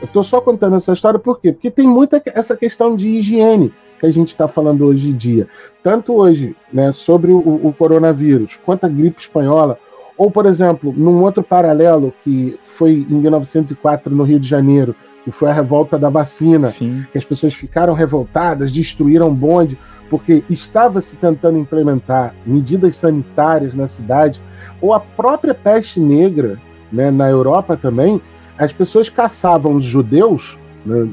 [0.00, 1.52] Eu estou só contando essa história por quê?
[1.52, 5.46] Porque tem muita essa questão de higiene que a gente está falando hoje em dia.
[5.82, 9.78] Tanto hoje, né, sobre o, o, coronavírus, quanto a gripe espanhola,
[10.16, 15.30] ou, por exemplo, num outro paralelo que foi em 1904 no Rio de Janeiro, que
[15.30, 17.04] foi a revolta da vacina, Sim.
[17.12, 19.78] que as pessoas ficaram revoltadas, destruíram bonde,
[20.10, 24.42] porque estava se tentando implementar medidas sanitárias na cidade,
[24.82, 26.58] ou a própria peste negra,
[26.92, 28.20] né, na Europa também,
[28.58, 31.08] as pessoas caçavam os judeus, né,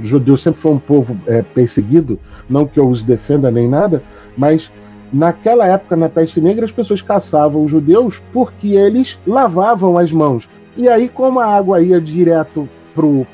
[0.00, 4.02] judeus sempre foi um povo é, perseguido, não que eu os defenda nem nada,
[4.36, 4.72] mas
[5.12, 10.48] naquela época, na peste negra, as pessoas caçavam os judeus porque eles lavavam as mãos.
[10.76, 12.68] E aí, como a água ia direto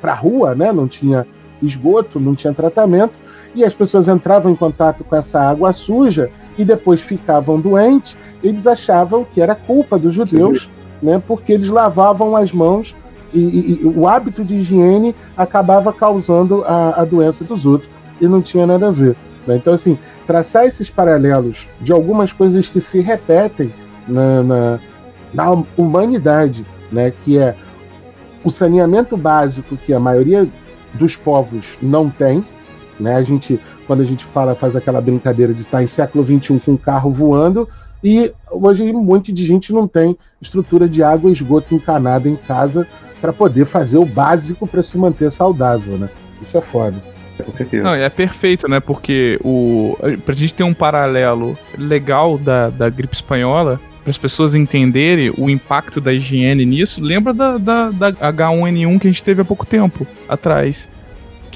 [0.01, 1.27] para a rua, né, não tinha
[1.63, 3.13] esgoto, não tinha tratamento,
[3.55, 8.67] e as pessoas entravam em contato com essa água suja e depois ficavam doentes, eles
[8.67, 10.69] achavam que era culpa dos judeus,
[11.03, 12.95] né, porque eles lavavam as mãos
[13.33, 17.91] e, e, e, o hábito de higiene acabava causando a, a, doença dos outros
[18.21, 19.17] e não tinha nada a ver.
[19.45, 19.57] Né?
[19.57, 23.75] Então, assim, traçar esses paralelos de algumas coisas que se repetem
[24.07, 24.81] na, na,
[25.33, 27.13] na humanidade, né?
[27.25, 27.57] que é
[28.45, 30.47] o saneamento básico que a maioria
[30.93, 32.45] dos povos não tem.
[32.99, 33.15] Né?
[33.15, 36.73] A gente, quando a gente fala, faz aquela brincadeira de estar em século XXI com
[36.73, 37.69] um carro voando,
[38.03, 42.37] e hoje um monte de gente não tem estrutura de água e esgoto encanada em
[42.37, 42.87] casa
[43.21, 46.11] para poder fazer o básico para se manter saudável, né?
[46.43, 46.97] Isso é foda.
[47.43, 47.83] Com certeza.
[47.83, 48.79] Não, é perfeito, né?
[48.79, 54.55] Porque o pra gente ter um paralelo legal da, da gripe espanhola, para as pessoas
[54.55, 59.41] entenderem o impacto da higiene nisso, lembra da, da, da, H1N1 que a gente teve
[59.41, 60.87] há pouco tempo atrás.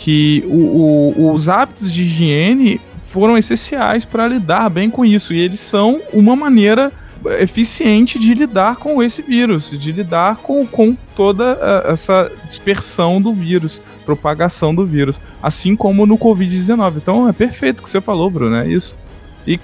[0.01, 2.81] Que o, o, os hábitos de higiene
[3.11, 5.35] foram essenciais para lidar bem com isso.
[5.35, 6.93] E eles são uma maneira
[7.41, 13.83] eficiente de lidar com esse vírus, de lidar com, com toda essa dispersão do vírus,
[14.07, 16.99] propagação do vírus, assim como no Covid-19.
[16.99, 18.97] Então é perfeito o que você falou, Bruno, é isso.
[19.45, 19.59] E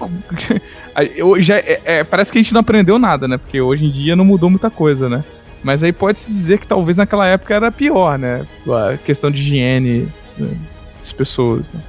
[1.39, 3.37] já, é, é, parece que a gente não aprendeu nada, né?
[3.37, 5.23] Porque hoje em dia não mudou muita coisa, né?
[5.63, 8.45] Mas aí pode-se dizer que talvez naquela época era pior, né?
[8.67, 10.57] A questão de higiene né?
[10.99, 11.71] das pessoas.
[11.71, 11.81] Né?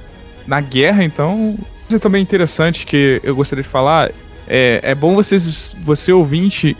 [0.45, 1.57] Na guerra, então,
[1.87, 4.11] coisa também interessante que eu gostaria de falar
[4.47, 6.75] é, é bom vocês, você ouvinte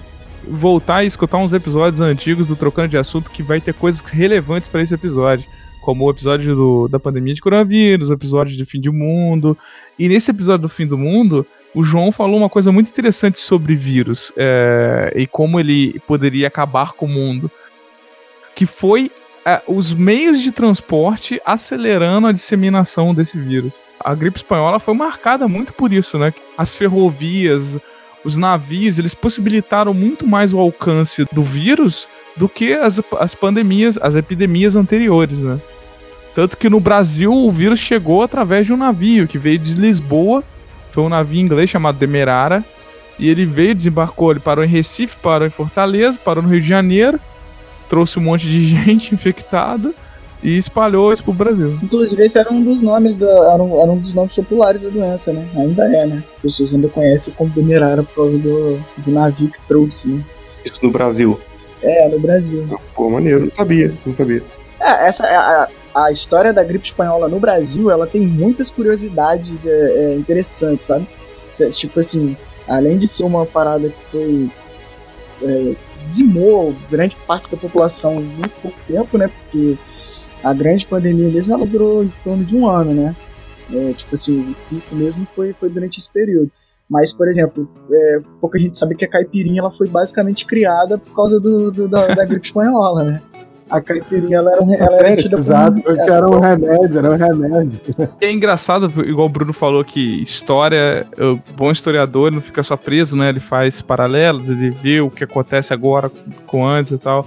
[0.50, 4.70] voltar e escutar uns episódios antigos do Trocando de Assunto que vai ter coisas relevantes
[4.70, 5.46] para esse episódio.
[5.82, 9.58] Como o episódio do, da pandemia de coronavírus, o episódio do fim do mundo.
[9.98, 13.76] E nesse episódio do fim do mundo, o João falou uma coisa muito interessante sobre
[13.76, 17.50] vírus é, e como ele poderia acabar com o mundo.
[18.56, 19.12] Que foi
[19.48, 23.82] é, os meios de transporte acelerando a disseminação desse vírus.
[23.98, 26.34] A gripe espanhola foi marcada muito por isso, né?
[26.58, 27.78] As ferrovias,
[28.26, 33.98] os navios, eles possibilitaram muito mais o alcance do vírus do que as, as pandemias,
[34.02, 35.62] as epidemias anteriores, né?
[36.36, 40.44] Tanto que no Brasil o vírus chegou através de um navio que veio de Lisboa,
[40.92, 42.66] foi um navio inglês chamado Demerara,
[43.18, 46.68] e ele veio, desembarcou, ele parou em Recife, parou em Fortaleza, parou no Rio de
[46.68, 47.18] Janeiro,
[47.88, 49.94] trouxe um monte de gente infectada
[50.42, 51.80] e espalhou isso pro Brasil.
[51.82, 54.90] Inclusive, esse era um dos nomes da, era, um, era um dos nomes populares da
[54.90, 55.48] doença, né?
[55.56, 56.24] Ainda é, né?
[56.36, 60.24] As pessoas ainda conhecem como Demerara por causa do, do navio que trouxe, né?
[60.64, 61.40] Isso no Brasil.
[61.82, 62.68] É, no Brasil.
[62.94, 64.44] Pô, maneiro, não sabia, não sabia.
[64.80, 69.70] É, essa, a, a história da gripe espanhola no Brasil, ela tem muitas curiosidades é,
[69.70, 71.08] é, interessantes, sabe?
[71.60, 74.50] É, tipo assim, além de ser uma parada que foi.
[75.42, 75.74] É,
[76.08, 79.28] dizimou grande parte da população em muito pouco tempo, né?
[79.28, 79.78] Porque
[80.44, 83.16] a grande pandemia mesmo ela durou em torno de um ano, né?
[83.74, 86.52] É, tipo assim, o pico mesmo foi, foi durante esse período.
[86.90, 91.14] Mas, por exemplo, é, pouca gente sabe que a caipirinha ela foi basicamente criada por
[91.14, 93.22] causa do, do da, da gripe espanhola, né?
[93.70, 97.12] A caipirinha ela era, um, ela era tida Exato, como, era, era um remédio, era
[97.12, 97.80] um remédio.
[98.22, 103.16] É engraçado, igual o Bruno falou, que história, o bom historiador não fica só preso,
[103.16, 103.30] né?
[103.30, 106.10] Ele faz paralelos, ele vê o que acontece agora
[106.46, 107.26] com antes e tal.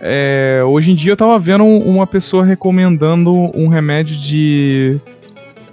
[0.00, 5.00] É, hoje em dia eu tava vendo uma pessoa recomendando um remédio de.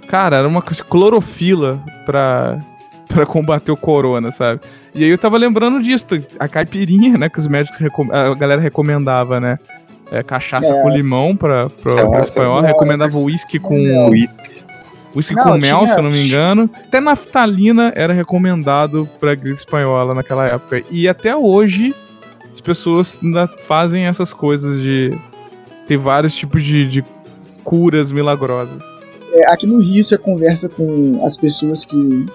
[0.08, 2.58] Cara, era uma clorofila pra,
[3.08, 4.60] pra combater o corona, sabe?
[4.94, 6.06] E aí eu tava lembrando disso,
[6.38, 7.78] a caipirinha, né, que os médicos,
[8.12, 9.58] a galera recomendava, né?
[10.14, 10.82] É, cachaça é.
[10.82, 13.74] com limão pra, pra, é, pra espanhol, não, recomendava uísque com.
[15.14, 15.92] Uísque com mel, tinha...
[15.92, 16.68] se eu não me engano.
[16.74, 20.82] Até naftalina era recomendado pra gripe espanhola naquela época.
[20.90, 21.94] E até hoje
[22.52, 25.16] as pessoas ainda fazem essas coisas de
[25.86, 27.04] ter vários tipos de, de
[27.62, 28.82] curas milagrosas.
[29.32, 32.26] É, aqui no Rio você conversa com as pessoas que,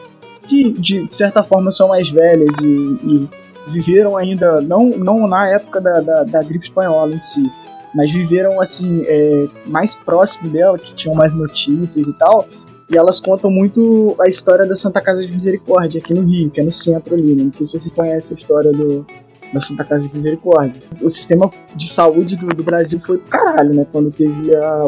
[0.48, 3.30] que de certa forma são mais velhas e, e
[3.68, 7.52] viveram ainda, não, não na época da, da, da gripe espanhola em si,
[7.94, 12.48] mas viveram assim, é, mais próximo dela, que tinham mais notícias e tal.
[12.92, 16.60] E elas contam muito a história da Santa Casa de Misericórdia aqui no Rio, que
[16.60, 17.44] é no centro ali, né?
[17.44, 19.06] Não sei se você conhece a história do,
[19.54, 20.82] da Santa Casa de Misericórdia.
[21.00, 23.86] O sistema de saúde do, do Brasil foi pro caralho, né?
[23.92, 24.82] Quando teve a,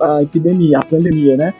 [0.00, 1.54] a epidemia, a pandemia, né?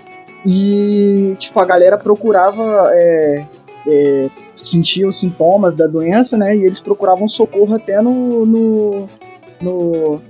[0.44, 3.44] E, tipo, a galera procurava é,
[3.86, 4.30] é,
[4.64, 6.56] sentia os sintomas da doença, né?
[6.56, 9.08] E eles procuravam socorro até no, no,
[9.60, 10.20] no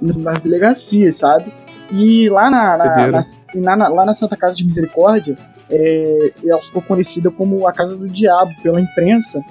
[0.00, 1.52] nas delegacias, sabe?
[1.92, 3.24] E lá na, na,
[3.54, 5.36] na, na, lá na Santa Casa de Misericórdia,
[5.70, 9.42] é, ela ficou conhecida como a Casa do Diabo pela imprensa,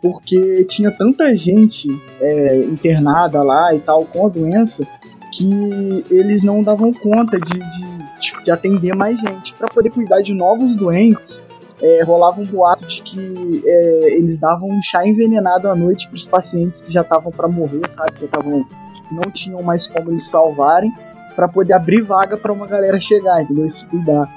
[0.00, 1.88] porque tinha tanta gente
[2.20, 4.86] é, internada lá e tal com a doença
[5.32, 9.54] que eles não davam conta de, de, de atender mais gente.
[9.54, 11.40] Para poder cuidar de novos doentes,
[11.82, 16.16] é, rolava um boato de que é, eles davam um chá envenenado à noite para
[16.16, 18.12] os pacientes que já estavam para morrer, sabe?
[18.12, 18.64] Que estavam
[19.10, 20.92] não tinham mais como eles salvarem
[21.34, 23.66] para poder abrir vaga para uma galera chegar, entendeu?
[23.66, 24.28] E se cuidar.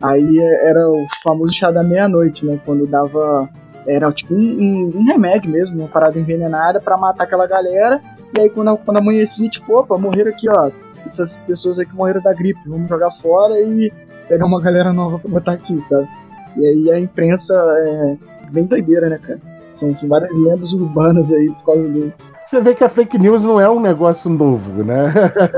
[0.00, 2.60] Aí é, era o famoso chá da meia-noite, né?
[2.64, 3.48] Quando dava.
[3.86, 8.00] Era tipo um, um, um remédio mesmo, uma parada envenenada para matar aquela galera.
[8.36, 10.70] E aí quando, quando amanhecia, tipo, opa, morreram aqui, ó.
[11.06, 13.92] Essas pessoas aqui morreram da gripe, vamos jogar fora e
[14.26, 16.08] pegar uma galera nova pra botar aqui, sabe?
[16.56, 18.16] E aí a imprensa é
[18.50, 19.40] bem doideira, né, cara?
[19.78, 22.12] São, são várias lendas urbanas aí por causa do.
[22.46, 25.12] Você vê que a fake news não é um negócio novo, né?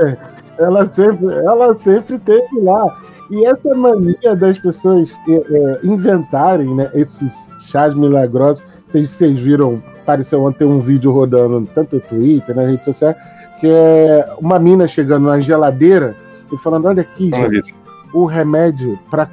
[0.57, 2.97] ela sempre, ela sempre teve lá.
[3.29, 7.33] E essa mania das pessoas é, é, inventarem né, esses
[7.69, 12.85] chás milagrosos, vocês, vocês viram, apareceu ontem um vídeo rodando tanto no Twitter, na rede
[12.85, 13.13] social,
[13.59, 16.15] que é uma mina chegando na geladeira
[16.51, 17.75] e falando: Olha aqui, gente,
[18.13, 19.27] o remédio para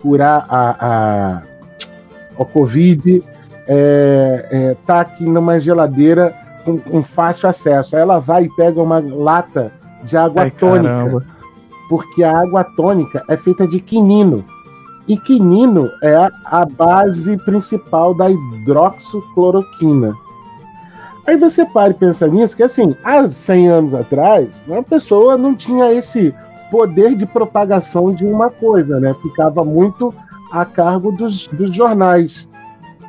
[0.00, 1.42] curar a, a,
[2.38, 3.22] a Covid,
[3.66, 6.34] é, é, tá aqui numa geladeira
[6.64, 7.96] com, com, fácil acesso.
[7.96, 10.88] Aí ela vai e pega uma lata de água Ai, tônica.
[10.88, 11.26] Caramba.
[11.88, 14.44] Porque a água tônica é feita de quinino.
[15.08, 20.14] E quinino é a, base principal da hidroxicloroquina.
[21.26, 25.54] Aí você para e pensa nisso, que assim, há 100 anos atrás, uma pessoa não
[25.54, 26.34] tinha esse
[26.70, 29.14] poder de propagação de uma coisa, né?
[29.22, 30.14] Ficava muito
[30.50, 32.48] a cargo dos, dos jornais.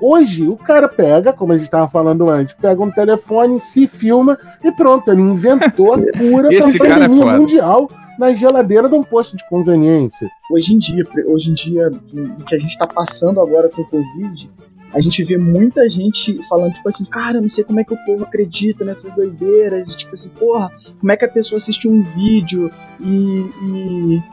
[0.01, 4.37] Hoje, o cara pega, como a gente estava falando antes, pega um telefone, se filma
[4.63, 9.03] e pronto, ele inventou a cura para é pandemia é mundial na geladeira de um
[9.03, 10.27] posto de conveniência.
[10.51, 13.85] Hoje em dia, hoje em dia, o que a gente está passando agora com o
[13.85, 14.49] Covid,
[14.93, 18.05] a gente vê muita gente falando, tipo assim, cara, não sei como é que o
[18.05, 22.03] povo acredita nessas doideiras, e, tipo assim, porra, como é que a pessoa assiste um
[22.03, 24.23] vídeo e, e,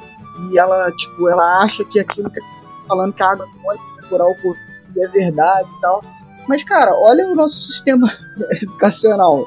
[0.51, 2.47] e ela, tipo, ela acha que aquilo que tá
[2.89, 6.03] falando que a água pode curar o Covid é verdade e tal.
[6.49, 8.11] Mas, cara, olha o nosso sistema
[8.61, 9.47] educacional,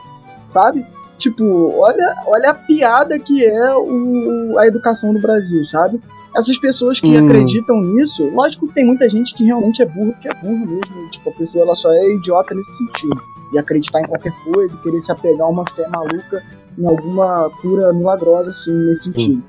[0.54, 0.86] sabe?
[1.18, 1.44] Tipo,
[1.78, 6.02] olha, olha a piada que é o, a educação no Brasil, sabe?
[6.36, 7.26] Essas pessoas que hum.
[7.26, 11.12] acreditam nisso, lógico que tem muita gente que realmente é burro, que é burro mesmo.
[11.12, 13.22] Tipo, a pessoa ela só é idiota nesse sentido.
[13.52, 16.42] de acreditar em qualquer coisa, querer se apegar a uma fé maluca
[16.78, 19.44] em alguma cura milagrosa, assim, nesse sentido.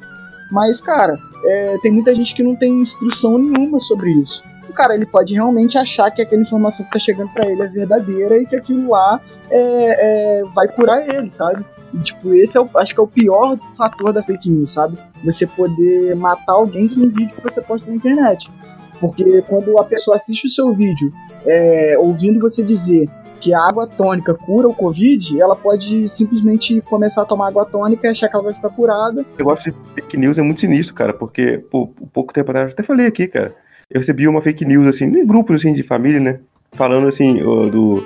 [0.51, 4.42] Mas, cara, é, tem muita gente que não tem instrução nenhuma sobre isso.
[4.72, 7.66] O cara, ele pode realmente achar que aquela informação que tá chegando para ele é
[7.66, 11.62] verdadeira e que aquilo lá é, é, vai curar ele, sabe?
[11.92, 14.96] E, tipo, esse é o, acho que é o pior fator da fake news, sabe?
[15.26, 18.50] Você poder matar alguém com um vídeo que você posta na internet.
[18.98, 21.12] Porque quando a pessoa assiste o seu vídeo
[21.44, 23.11] é, ouvindo você dizer
[23.42, 28.06] que a água tônica cura o Covid, ela pode simplesmente começar a tomar água tônica
[28.06, 29.22] e achar que ela vai ficar curada.
[29.37, 32.72] Eu gosto de fake news, é muito sinistro, cara, porque, pô, pouco tempo atrás, eu
[32.72, 33.54] até falei aqui, cara,
[33.92, 36.38] eu recebi uma fake news, assim, em grupos, assim, de família, né,
[36.72, 38.05] falando, assim, do,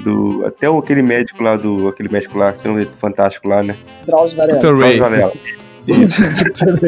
[0.00, 3.76] do até aquele médico lá, do, aquele médico lá, que é fantástico lá, né?
[4.06, 4.58] Drauzio Varela.
[4.58, 5.32] Drauzio Varela.
[5.86, 6.22] Isso.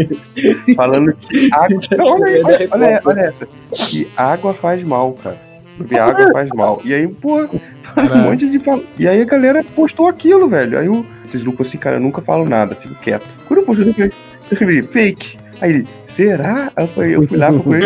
[0.75, 1.81] Falando que água.
[1.97, 3.47] Não, olha, olha, olha, olha, essa.
[3.89, 5.39] Que água faz mal, cara.
[5.79, 6.81] Beber água faz mal.
[6.85, 8.61] E aí, pô, um monte de.
[8.99, 10.79] E aí a galera postou aquilo, velho.
[10.79, 13.27] Aí eu, esses grupos assim, cara, eu nunca falo nada, fico quieto.
[13.47, 14.11] Quando eu postei, eu
[14.51, 15.37] escrevi fake.
[15.61, 16.71] Aí ele, será?
[16.77, 17.81] Eu fui, eu fui lá, procurei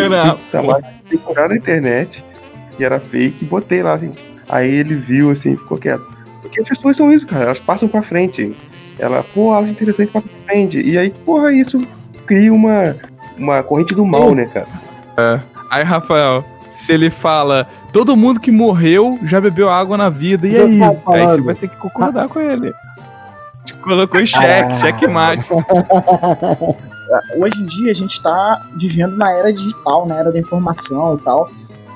[1.08, 2.24] procurar na internet,
[2.78, 4.12] e era fake, e botei lá, assim.
[4.48, 6.04] Aí ele viu, assim, ficou quieto.
[6.42, 8.56] Porque as pessoas são isso, cara, elas passam pra frente.
[8.98, 10.80] Ela, pô, acho interessante pra frente.
[10.80, 11.86] E aí, porra, isso
[12.26, 12.96] cria uma,
[13.38, 14.66] uma corrente do mal, né, cara?
[15.16, 15.40] É.
[15.70, 20.56] Aí, Rafael, se ele fala, todo mundo que morreu já bebeu água na vida, e
[20.56, 20.80] aí?
[20.82, 22.72] Aí você vai ter que concordar com ele.
[23.64, 24.80] Te colocou em xeque, ah.
[24.80, 25.46] xeque mate.
[27.36, 31.18] Hoje em dia a gente está vivendo na era digital, na era da informação e
[31.20, 31.50] tal.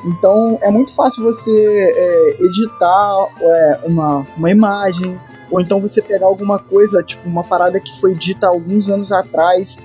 [0.05, 5.19] Então é muito fácil você é, editar é, uma, uma imagem,
[5.51, 9.77] ou então você pegar alguma coisa, tipo uma parada que foi dita alguns anos atrás.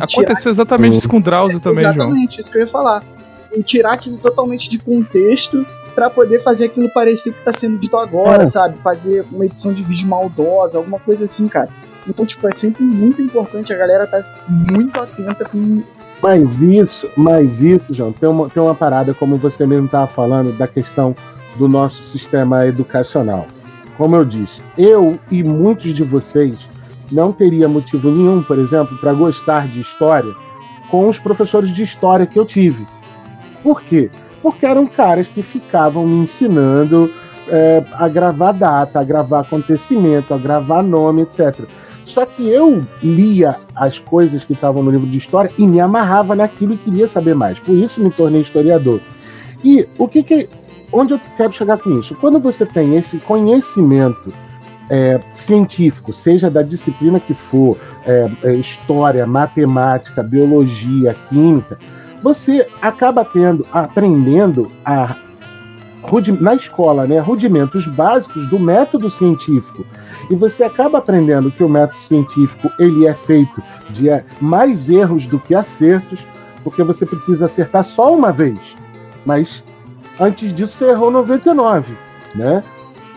[0.00, 0.50] Aconteceu tirar...
[0.50, 2.08] exatamente isso com o Drauzio também, exatamente, João.
[2.08, 3.04] Exatamente, isso que eu ia falar.
[3.52, 7.96] E tirar aquilo totalmente de contexto para poder fazer aquilo parecer que tá sendo dito
[7.96, 8.48] agora, é.
[8.48, 8.78] sabe?
[8.78, 11.68] Fazer uma edição de vídeo maldosa, alguma coisa assim, cara.
[12.08, 15.82] Então, tipo, é sempre muito importante a galera tá muito atenta com.
[16.22, 20.56] Mas isso, mas isso, João, tem uma, tem uma parada, como você mesmo estava falando,
[20.56, 21.14] da questão
[21.56, 23.46] do nosso sistema educacional.
[23.96, 26.56] Como eu disse, eu e muitos de vocês
[27.10, 30.34] não teria motivo nenhum, por exemplo, para gostar de história
[30.90, 32.86] com os professores de história que eu tive.
[33.62, 34.10] Por quê?
[34.42, 37.10] Porque eram caras que ficavam me ensinando
[37.48, 41.60] é, a gravar data, a gravar acontecimento, a gravar nome, etc.
[42.10, 46.34] Só que eu lia as coisas que estavam no livro de história e me amarrava
[46.34, 47.58] naquilo e queria saber mais.
[47.58, 49.00] Por isso me tornei historiador.
[49.62, 50.48] E o que, que
[50.92, 52.14] onde eu quero chegar com isso?
[52.16, 54.32] Quando você tem esse conhecimento
[54.88, 61.78] é, científico, seja da disciplina que for, é, é, história, matemática, biologia, química,
[62.20, 65.16] você acaba tendo, aprendendo a
[66.40, 69.84] na escola, né, rudimentos básicos do método científico.
[70.30, 75.26] E você acaba aprendendo que o método científico ele é feito de é, mais erros
[75.26, 76.24] do que acertos,
[76.62, 78.58] porque você precisa acertar só uma vez.
[79.26, 79.62] Mas
[80.20, 81.96] Antes disso, você errou 99,
[82.34, 82.62] né?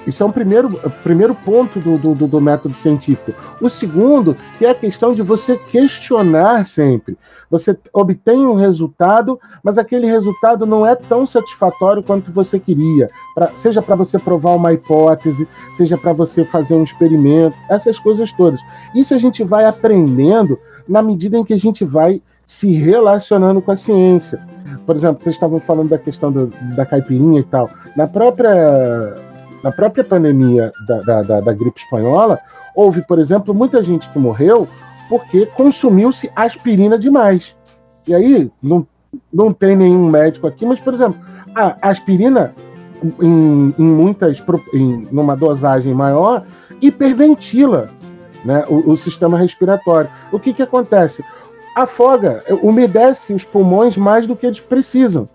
[0.05, 0.69] Isso é um primeiro,
[1.03, 3.33] primeiro ponto do, do, do, método científico.
[3.61, 7.17] O segundo, que é a questão de você questionar sempre.
[7.49, 13.09] Você obtém um resultado, mas aquele resultado não é tão satisfatório quanto você queria.
[13.33, 18.31] Pra, seja para você provar uma hipótese, seja para você fazer um experimento, essas coisas
[18.33, 18.59] todas.
[18.95, 23.71] Isso a gente vai aprendendo na medida em que a gente vai se relacionando com
[23.71, 24.41] a ciência.
[24.85, 27.69] Por exemplo, vocês estavam falando da questão do, da caipirinha e tal.
[27.95, 29.13] Na própria,
[29.63, 32.39] na própria pandemia da, da, da, da gripe espanhola,
[32.75, 34.67] houve, por exemplo, muita gente que morreu
[35.09, 37.55] porque consumiu-se aspirina demais.
[38.07, 38.85] E aí, não,
[39.31, 41.19] não tem nenhum médico aqui, mas, por exemplo,
[41.55, 42.53] a aspirina,
[43.21, 46.45] em, em muitas, em numa dosagem maior,
[46.81, 47.89] hiperventila
[48.43, 50.09] né, o, o sistema respiratório.
[50.31, 51.23] O que, que acontece?
[51.75, 55.27] afoga, umedece os pulmões mais do que eles precisam.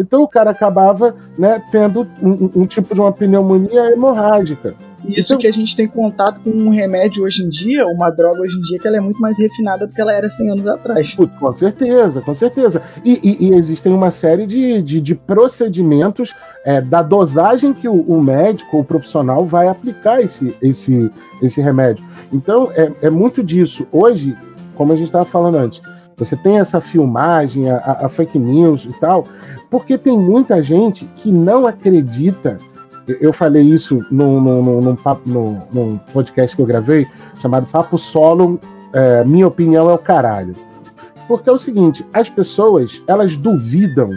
[0.00, 4.74] Então o cara acabava né, tendo um, um tipo de uma pneumonia hemorrágica.
[5.06, 8.42] Isso então, que a gente tem contato com um remédio hoje em dia, uma droga
[8.42, 10.66] hoje em dia, que ela é muito mais refinada do que ela era 100 anos
[10.66, 11.14] atrás.
[11.14, 12.82] Com certeza, com certeza.
[13.02, 17.94] E, e, e existem uma série de, de, de procedimentos é, da dosagem que o,
[17.94, 21.10] o, médico, o profissional, vai aplicar esse, esse,
[21.42, 22.04] esse remédio.
[22.30, 23.86] Então, é, é muito disso.
[23.90, 24.36] Hoje,
[24.74, 25.80] como a gente estava falando antes.
[26.16, 29.26] Você tem essa filmagem, a, a, fake news e tal,
[29.70, 32.58] porque tem muita gente que não acredita.
[33.06, 37.06] Eu falei isso num, num, num, num, num podcast que eu gravei,
[37.40, 38.60] chamado Papo Solo.
[38.92, 40.54] É, minha opinião é o caralho.
[41.28, 44.10] Porque é o seguinte: as pessoas elas duvidam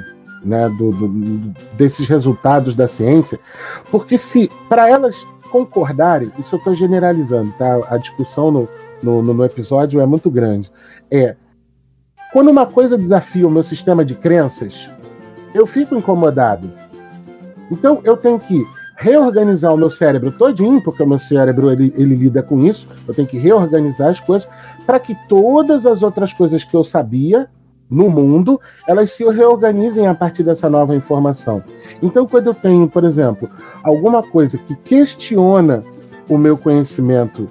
[0.43, 3.39] né, do, do, desses resultados da ciência,
[3.89, 5.15] porque se para elas
[5.51, 7.79] concordarem, isso eu estou generalizando, tá?
[7.89, 8.69] A discussão no,
[9.01, 10.71] no, no, episódio é muito grande.
[11.09, 11.35] É
[12.33, 14.89] quando uma coisa desafia o meu sistema de crenças,
[15.53, 16.71] eu fico incomodado.
[17.71, 22.15] Então eu tenho que reorganizar o meu cérebro todinho, porque o meu cérebro ele, ele
[22.15, 22.87] lida com isso.
[23.07, 24.47] Eu tenho que reorganizar as coisas
[24.85, 27.49] para que todas as outras coisas que eu sabia
[27.89, 31.63] no mundo, elas se reorganizem a partir dessa nova informação.
[32.01, 33.49] Então, quando eu tenho, por exemplo,
[33.83, 35.83] alguma coisa que questiona
[36.27, 37.47] o meu conhecimento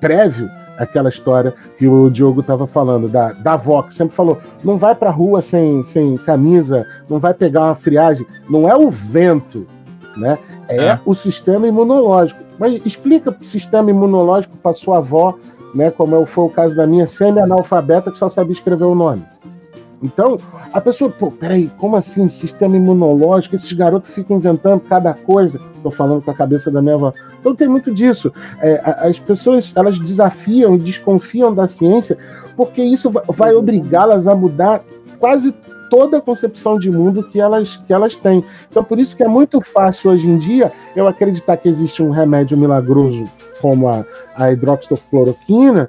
[0.00, 0.48] prévio,
[0.78, 4.94] aquela história que o Diogo estava falando, da, da avó, que sempre falou: não vai
[4.94, 8.26] para a rua sem, sem camisa, não vai pegar uma friagem.
[8.48, 9.66] Não é o vento,
[10.16, 10.38] né?
[10.68, 11.00] É, é.
[11.04, 12.40] o sistema imunológico.
[12.58, 15.36] Mas explica o sistema imunológico para sua avó,
[15.74, 15.90] né?
[15.90, 19.22] Como foi o caso da minha semi-analfabeta que só sabia escrever o nome.
[20.02, 20.38] Então,
[20.72, 22.28] a pessoa, pô, peraí, como assim?
[22.28, 25.60] Sistema imunológico, esses garotos ficam inventando cada coisa.
[25.76, 27.12] Estou falando com a cabeça da minha avó.
[27.40, 28.32] Então tem muito disso.
[28.60, 32.18] É, as pessoas elas desafiam e desconfiam da ciência
[32.56, 34.82] porque isso vai obrigá-las a mudar
[35.18, 35.54] quase
[35.90, 38.44] toda a concepção de mundo que elas, que elas têm.
[38.68, 42.10] Então, por isso que é muito fácil hoje em dia eu acreditar que existe um
[42.10, 43.24] remédio milagroso
[43.60, 45.88] como a, a hidroxicloroquina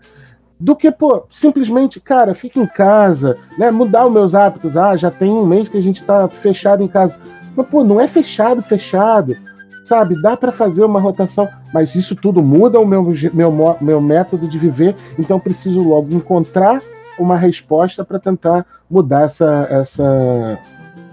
[0.59, 3.69] do que, pô, simplesmente, cara, fica em casa, né?
[3.69, 4.75] Mudar os meus hábitos.
[4.75, 7.15] Ah, já tem um mês que a gente tá fechado em casa.
[7.55, 9.35] Mas, pô, não é fechado, fechado.
[9.83, 14.45] Sabe, dá para fazer uma rotação, mas isso tudo muda o meu, meu, meu método
[14.45, 16.81] de viver, então preciso logo encontrar
[17.17, 20.59] uma resposta para tentar mudar essa, essa,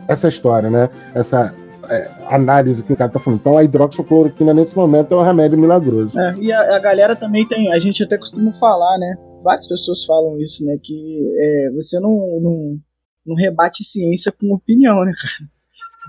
[0.09, 0.91] essa história, né?
[1.15, 1.55] Essa
[1.89, 3.39] é, análise que o cara tá falando.
[3.41, 6.19] Então a hidroxicloroquina nesse momento é um remédio milagroso.
[6.19, 9.17] É, e a, a, galera também tem, a gente até costuma falar, né?
[9.45, 10.77] Várias pessoas falam isso, né?
[10.83, 12.79] Que é, você não, não,
[13.27, 15.55] não rebate ciência com opinião, né, cara?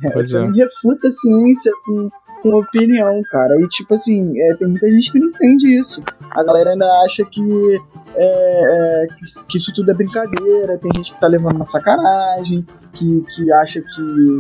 [0.04, 0.40] É, você é.
[0.40, 2.10] não refuta ciência com,
[2.42, 3.60] com opinião, cara.
[3.62, 6.02] E tipo assim, é, tem muita gente que não entende isso.
[6.32, 7.82] A galera ainda acha que,
[8.16, 12.66] é, é, que, que, isso tudo é brincadeira, tem gente que tá levando uma sacanagem,
[12.94, 14.40] que, que acha que,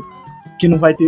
[0.59, 1.05] que não vai ter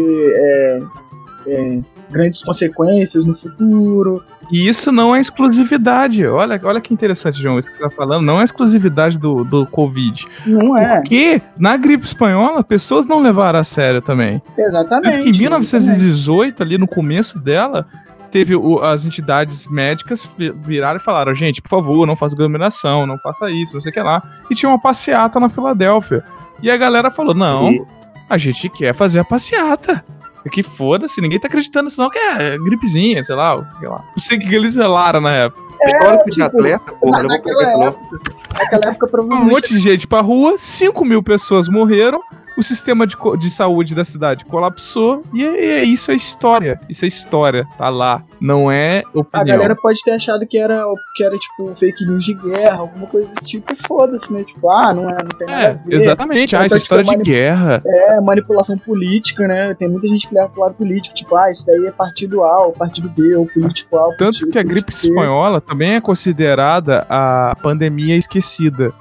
[1.47, 4.23] é, grandes consequências no futuro.
[4.51, 6.25] E isso não é exclusividade.
[6.25, 8.25] Olha, olha que interessante, João, isso que você está falando.
[8.25, 10.25] Não é exclusividade do, do Covid.
[10.45, 11.01] Não é.
[11.01, 14.41] Porque na gripe espanhola, pessoas não levaram a sério também.
[14.57, 15.03] Exatamente.
[15.03, 17.85] Tanto que em 1918, ali no começo dela,
[18.31, 23.17] teve o, as entidades médicas viraram e falaram: gente, por favor, não faça aglomeração, não
[23.17, 24.21] faça isso, não sei o que lá.
[24.49, 26.23] E tinha uma passeata na Filadélfia.
[26.61, 27.83] E a galera falou: não, e...
[28.29, 30.03] a gente quer fazer a passeata.
[30.49, 34.03] Que foda-se, ninguém tá acreditando nisso, não, que é gripezinha, sei lá, sei lá.
[34.15, 35.67] Não sei o que eles falaram na época.
[35.79, 37.95] É, tipo, de atleta, porra, não vou pegar
[38.53, 39.45] Naquela época, provavelmente.
[39.45, 42.19] Um monte de gente pra rua, 5 mil pessoas morreram,
[42.57, 46.79] o sistema de, de saúde da cidade colapsou e é, é, isso é história.
[46.89, 48.23] Isso é história, tá lá.
[48.41, 49.27] Não é opinião.
[49.33, 50.83] A galera pode ter achado que era,
[51.15, 54.43] que era tipo fake news de guerra, alguma coisa do tipo, foda-se, né?
[54.43, 55.95] Tipo, ah, não é, não tem nada é, a ver.
[55.95, 57.81] Exatamente, ah, isso é história de guerra.
[57.85, 59.73] É, manipulação política, né?
[59.75, 62.65] Tem muita gente que leva pro lado político, tipo, ah, isso daí é partido A,
[62.65, 64.15] ou partido B, ou político A.
[64.17, 68.93] Tanto que a gripe espanhola também é considerada a pandemia esquecida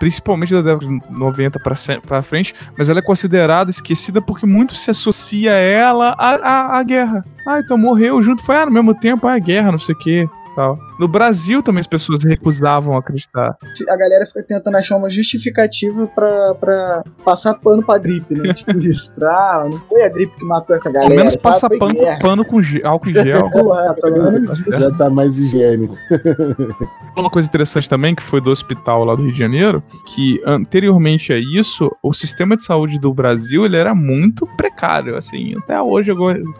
[0.00, 4.90] principalmente da década de 90 para frente, mas ela é considerada esquecida porque muito se
[4.90, 7.24] associa ela à, à, à guerra.
[7.46, 10.28] Ah, então morreu junto, foi ah, no mesmo tempo, ah, guerra, não sei o quê
[10.54, 10.78] tal.
[10.98, 13.56] No Brasil também as pessoas recusavam acreditar.
[13.88, 18.52] A galera fica tentando achar uma justificativa pra, pra passar pano pra gripe, né?
[18.54, 19.10] tipo isso.
[19.12, 21.08] Pra, não foi a gripe que matou essa galera.
[21.08, 23.46] Pelo menos passa pano, pano com álcool em gel.
[23.54, 25.96] é, tá Já tá mais higiênico.
[27.16, 31.32] Uma coisa interessante também, que foi do hospital lá do Rio de Janeiro, que anteriormente
[31.32, 35.54] a isso, o sistema de saúde do Brasil, ele era muito precário, assim.
[35.58, 36.12] Até hoje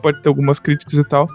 [0.02, 1.28] pode ter algumas críticas e tal,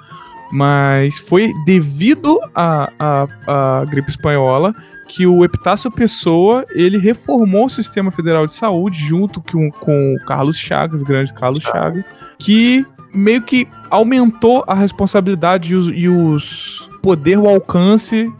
[0.51, 4.73] mas foi devido à gripe espanhola
[5.07, 10.25] que o Epitácio Pessoa ele reformou o sistema federal de saúde junto com, com o
[10.25, 12.03] Carlos Chagas, grande Carlos Chagas,
[12.39, 18.31] que meio que aumentou a responsabilidade e os, e os poder, o alcance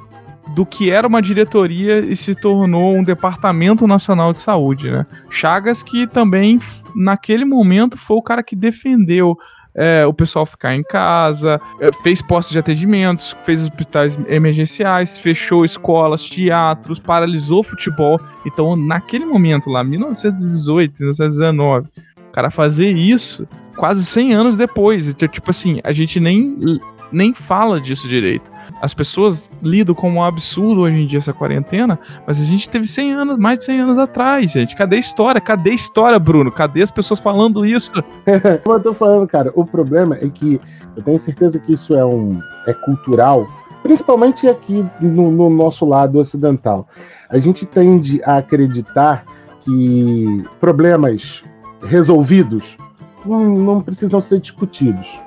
[0.55, 5.05] do que era uma diretoria e se tornou um departamento nacional de saúde, né?
[5.29, 6.59] Chagas que também
[6.95, 9.37] naquele momento foi o cara que defendeu
[9.75, 15.65] é, o pessoal ficar em casa, é, fez postos de atendimentos, fez hospitais emergenciais, fechou
[15.65, 18.19] escolas, teatros, paralisou futebol.
[18.45, 21.89] Então, naquele momento lá, 1918, 1919,
[22.29, 23.45] o cara fazer isso
[23.75, 25.07] quase 100 anos depois.
[25.07, 26.79] Então, tipo assim, a gente nem,
[27.11, 28.54] nem fala disso direito.
[28.85, 32.85] As pessoas lidam como um absurdo hoje em dia essa quarentena, mas a gente teve
[32.85, 34.75] 100 anos, mais de 100 anos atrás, gente.
[34.75, 35.41] Cadê a história?
[35.41, 36.51] Cadê a história, Bruno?
[36.51, 37.91] Cadê as pessoas falando isso?
[38.63, 40.61] Como eu tô falando, cara, o problema é que
[40.95, 43.47] eu tenho certeza que isso é um é cultural,
[43.81, 46.87] principalmente aqui no, no nosso lado ocidental.
[47.31, 49.25] A gente tende a acreditar
[49.63, 51.43] que problemas
[51.81, 52.77] resolvidos
[53.25, 55.24] não, não precisam ser discutidos.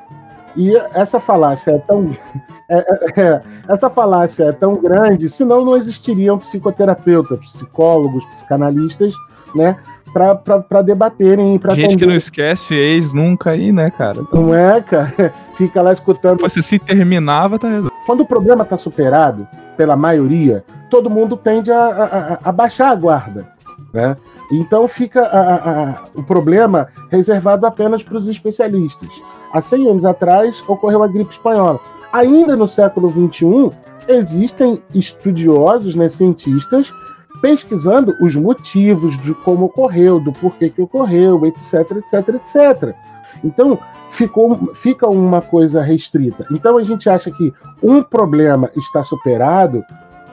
[0.58, 2.14] E essa falácia é tão.
[2.70, 9.14] É, é, é, essa falácia é tão grande, senão não existiriam psicoterapeutas, psicólogos, psicanalistas,
[9.54, 9.78] né?
[10.12, 11.58] para debaterem.
[11.58, 11.98] Pra Gente atender.
[11.98, 14.18] que não esquece ex nunca aí, né, cara?
[14.20, 14.42] Então...
[14.42, 15.32] Não é, cara?
[15.56, 16.40] Fica lá escutando.
[16.40, 17.92] Você se terminava, tá resolvido.
[18.04, 22.94] Quando o problema tá superado, pela maioria, todo mundo tende a, a, a baixar a
[22.94, 23.48] guarda,
[23.94, 24.14] né?
[24.50, 29.08] Então fica a, o problema reservado apenas para os especialistas.
[29.52, 31.80] Há 100 anos atrás ocorreu a gripe espanhola.
[32.12, 33.70] Ainda no século XXI,
[34.08, 36.92] existem estudiosos, né, cientistas,
[37.40, 42.94] pesquisando os motivos de como ocorreu, do porquê que ocorreu, etc, etc, etc.
[43.44, 43.78] Então,
[44.10, 46.46] ficou, fica uma coisa restrita.
[46.50, 49.84] Então, a gente acha que um problema está superado,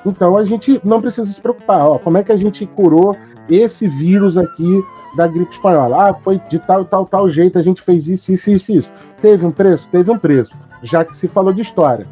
[0.05, 1.87] então a gente não precisa se preocupar.
[1.87, 3.15] Ó, como é que a gente curou
[3.49, 4.83] esse vírus aqui
[5.15, 6.09] da gripe espanhola.
[6.09, 8.91] Ah, foi de tal, tal, tal jeito, a gente fez isso, isso, isso, isso.
[9.21, 9.87] Teve um preço?
[9.89, 10.53] Teve um preço.
[10.83, 12.07] Já que se falou de história.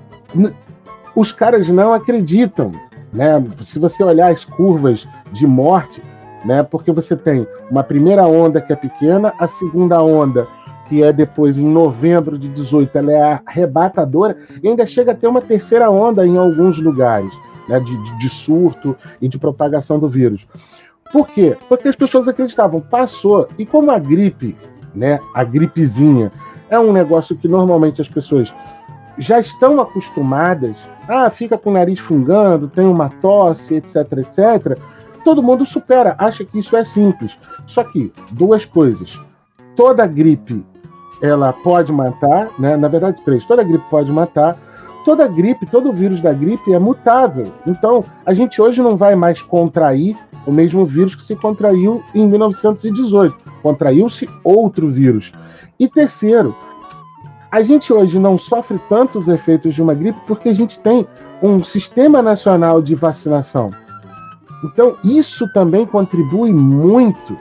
[1.15, 2.71] Os caras não acreditam,
[3.11, 3.43] né?
[3.63, 6.01] Se você olhar as curvas de morte,
[6.43, 6.63] né?
[6.63, 10.47] Porque você tem uma primeira onda que é pequena, a segunda onda
[10.88, 15.27] que é depois em novembro de 18, ela é arrebatadora, e ainda chega a ter
[15.27, 17.34] uma terceira onda em alguns lugares,
[17.67, 20.45] né, de, de surto e de propagação do vírus.
[21.14, 21.55] Por quê?
[21.70, 23.47] Porque as pessoas acreditavam, passou.
[23.55, 24.57] E como a gripe,
[24.95, 26.32] né, a gripezinha,
[26.68, 28.51] é um negócio que normalmente as pessoas
[29.20, 30.76] já estão acostumadas,
[31.07, 34.80] ah, fica com o nariz fungando, tem uma tosse, etc, etc.
[35.24, 37.38] Todo mundo supera, acha que isso é simples.
[37.68, 39.20] Só que duas coisas.
[39.76, 40.66] Toda gripe
[41.22, 42.76] ela pode matar, né?
[42.76, 43.45] Na verdade, três.
[43.45, 44.57] Toda gripe pode matar.
[45.05, 47.53] Toda gripe, todo vírus da gripe é mutável.
[47.68, 52.28] Então, a gente hoje não vai mais contrair o mesmo vírus que se contraiu em
[52.28, 53.36] 1918.
[53.62, 55.32] Contraiu-se outro vírus.
[55.80, 56.56] E terceiro,
[57.52, 61.08] a gente hoje não sofre tantos efeitos de uma gripe porque a gente tem
[61.41, 63.72] um sistema nacional de vacinação.
[64.64, 67.38] Então, isso também contribui muito,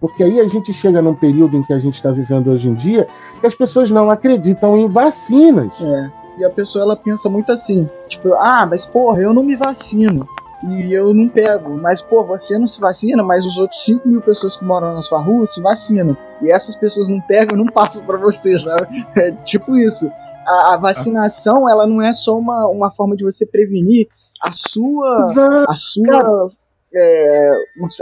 [0.00, 2.74] porque aí a gente chega num período em que a gente está vivendo hoje em
[2.74, 3.06] dia,
[3.40, 5.72] que as pessoas não acreditam em vacinas.
[5.80, 6.10] É.
[6.38, 10.26] E a pessoa ela pensa muito assim, tipo, ah, mas porra, eu não me vacino
[10.62, 11.76] e eu não pego.
[11.76, 15.02] Mas, pô, você não se vacina, mas os outros 5 mil pessoas que moram na
[15.02, 16.16] sua rua se vacinam.
[16.42, 19.04] E essas pessoas não pegam, não passam para você, sabe?
[19.16, 20.10] É tipo isso.
[20.46, 24.08] A, a, vacinação, ela não é só uma, uma forma de você prevenir
[24.42, 25.64] a sua.
[25.68, 26.50] A sua.
[26.96, 27.50] É,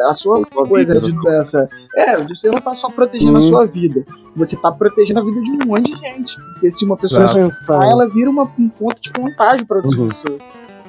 [0.06, 1.68] a sua coisa de doença.
[1.96, 3.46] É, você não tá só protegendo hum.
[3.46, 4.04] a sua vida.
[4.36, 6.34] Você tá protegendo a vida de um monte de gente.
[6.52, 10.08] Porque se uma pessoa pensar, ela vira uma, um ponto de contágio para outras uhum.
[10.08, 10.42] pessoas.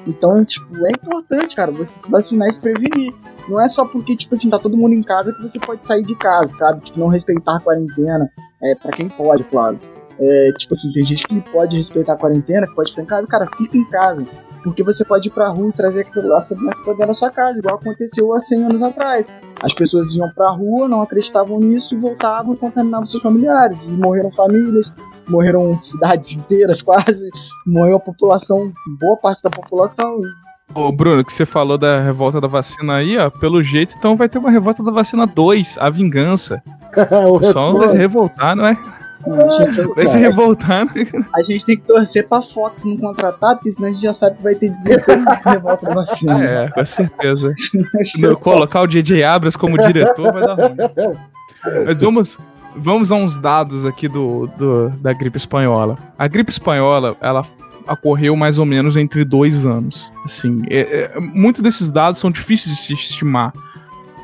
[0.06, 3.12] Então, tipo, é importante, cara, você se vacinar e se prevenir.
[3.48, 6.02] Não é só porque, tipo assim, tá todo mundo em casa que você pode sair
[6.02, 6.84] de casa, sabe?
[6.84, 8.30] Tipo, não respeitar a quarentena.
[8.62, 9.78] É, pra quem pode, claro.
[10.18, 13.26] É, tipo assim, tem gente que pode respeitar a quarentena, que pode ficar em casa,
[13.26, 14.24] cara, fica em casa.
[14.62, 17.58] Porque você pode ir pra rua e trazer aquela doença pra dentro da sua casa,
[17.58, 19.26] igual aconteceu há 100 anos atrás.
[19.62, 23.78] As pessoas iam pra rua, não acreditavam nisso e voltavam e contaminavam seus familiares.
[23.84, 24.90] E morreram famílias,
[25.28, 27.28] morreram cidades inteiras quase,
[27.66, 30.20] morreu a população, boa parte da população.
[30.74, 34.28] Ô, Bruno, que você falou da revolta da vacina aí, ó, pelo jeito, então vai
[34.28, 36.62] ter uma revolta da vacina 2, a vingança.
[37.28, 38.76] o Só vai se revoltar, não é?
[39.94, 40.84] vai se revoltar.
[40.86, 41.06] Né?
[41.34, 44.36] A gente tem que torcer pra Fox não contratar, porque senão a gente já sabe
[44.36, 46.44] que vai ter 16 de revolta da vacina.
[46.44, 47.54] É, com certeza.
[48.40, 50.76] colocar o DJ Abras como diretor vai dar ruim.
[51.86, 52.38] Mas vamos,
[52.76, 55.98] vamos a uns dados aqui do, do, da gripe espanhola.
[56.18, 57.46] A gripe espanhola, ela
[57.88, 60.10] ocorreu mais ou menos entre dois anos.
[60.24, 60.80] Assim, é,
[61.14, 63.52] é, muitos desses dados são difíceis de se estimar.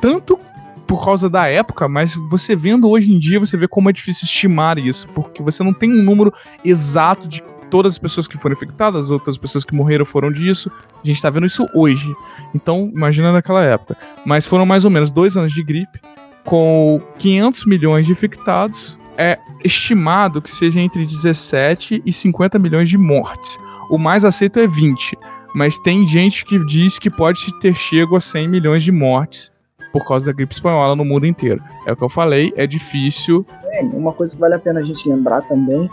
[0.00, 0.38] Tanto
[0.86, 4.24] por causa da época, mas você vendo hoje em dia, você vê como é difícil
[4.24, 6.32] estimar isso, porque você não tem um número
[6.64, 10.70] exato de todas as pessoas que foram infectadas, outras pessoas que morreram foram disso.
[11.02, 12.12] A gente tá vendo isso hoje.
[12.52, 13.96] Então, imagina naquela época.
[14.24, 16.00] Mas foram mais ou menos dois anos de gripe
[16.44, 22.96] com 500 milhões de infectados, é estimado que seja entre 17 e 50 milhões de
[22.96, 23.58] mortes.
[23.90, 25.16] O mais aceito é 20,
[25.54, 29.52] mas tem gente que diz que pode ter chego a 100 milhões de mortes
[29.92, 31.62] por causa da gripe espanhola no mundo inteiro.
[31.86, 33.44] É o que eu falei, é difícil.
[33.64, 35.90] É, uma coisa que vale a pena a gente lembrar também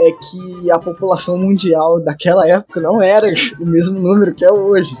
[0.00, 3.28] é que a população mundial daquela época não era
[3.60, 4.96] o mesmo número que é hoje.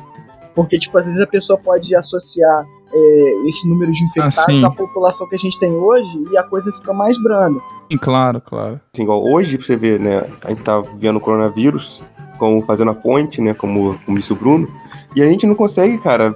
[0.54, 4.70] Porque, tipo, às vezes a pessoa pode associar é, esse número de infectados ah, à
[4.70, 7.60] população que a gente tem hoje e a coisa fica mais branda.
[7.90, 8.80] Sim, claro, claro.
[8.94, 12.02] Sim, igual hoje, pra você ver, né, a gente tá vendo o coronavírus,
[12.38, 14.68] como fazendo a ponte, né, como, como disse o Bruno,
[15.14, 16.34] e a gente não consegue, cara,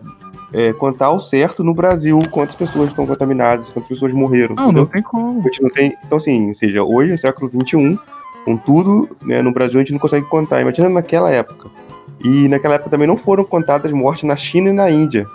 [0.53, 4.55] é, contar ao certo no Brasil quantas pessoas estão contaminadas, quantas pessoas morreram.
[4.55, 4.83] Não, entendeu?
[4.85, 5.41] não tem como.
[5.41, 7.99] A gente não tem, então, assim, ou seja, hoje, no século XXI,
[8.45, 10.61] com tudo, né, no Brasil a gente não consegue contar.
[10.61, 11.69] Imagina naquela época.
[12.23, 15.27] E naquela época também não foram contadas mortes na China e na Índia,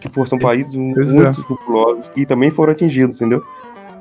[0.00, 1.44] que pô, são países pois muito é.
[1.44, 3.42] populosos e também foram atingidos, entendeu?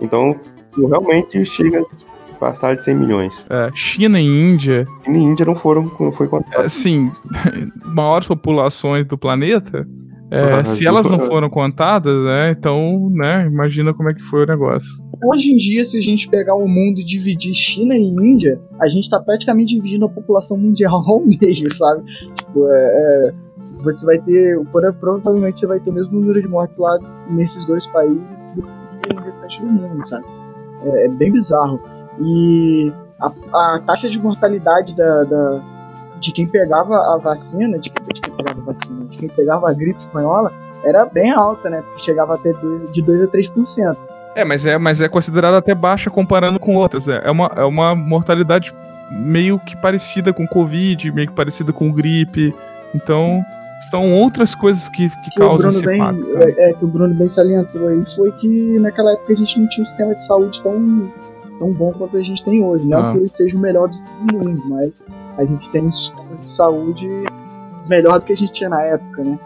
[0.02, 0.36] Então,
[0.76, 3.46] realmente chega a passar de 100 milhões.
[3.50, 4.86] É, China e Índia.
[5.04, 6.66] China e Índia não foram, não foi contado.
[6.66, 7.12] É, sim,
[7.86, 9.88] maiores populações do planeta.
[10.32, 14.48] É, se elas não foram contadas, né, então, né, imagina como é que foi o
[14.48, 14.90] negócio.
[15.24, 18.88] Hoje em dia, se a gente pegar o mundo e dividir China e Índia, a
[18.88, 22.04] gente está praticamente dividindo a população mundial ao meio, sabe?
[22.36, 23.34] Tipo, é, é,
[23.94, 24.60] você vai ter,
[25.00, 26.98] provavelmente você vai ter o mesmo número de mortes lá
[27.30, 30.26] nesses dois países do que no restante do mundo, sabe?
[30.84, 31.80] É, é bem bizarro.
[32.20, 35.62] E a, a, taxa de mortalidade da, da,
[36.20, 39.74] de quem pegava a vacina, de, de quem pegava a vacina, de quem pegava a
[39.74, 40.52] gripe espanhola,
[40.84, 41.82] era bem alta, né?
[41.82, 42.52] Porque chegava até
[42.92, 43.98] de 2 a 3%.
[44.36, 47.08] É, mas é, mas é considerada até baixa comparando com outras.
[47.08, 48.74] É, é, uma, é uma mortalidade
[49.12, 52.54] meio que parecida com Covid, meio que parecida com gripe.
[52.94, 53.42] Então,
[53.82, 56.38] são outras coisas que, que, que causam esse bem, impacto.
[56.38, 59.68] É, é, que o Bruno bem salientou aí foi que naquela época a gente não
[59.70, 61.12] tinha um sistema de saúde tão,
[61.60, 62.86] tão bom quanto a gente tem hoje.
[62.86, 63.12] Não ah.
[63.12, 64.92] que ele seja o melhor do mundo, mas
[65.38, 67.10] a gente tem um sistema de saúde
[67.88, 69.40] melhor do que a gente tinha na época, né?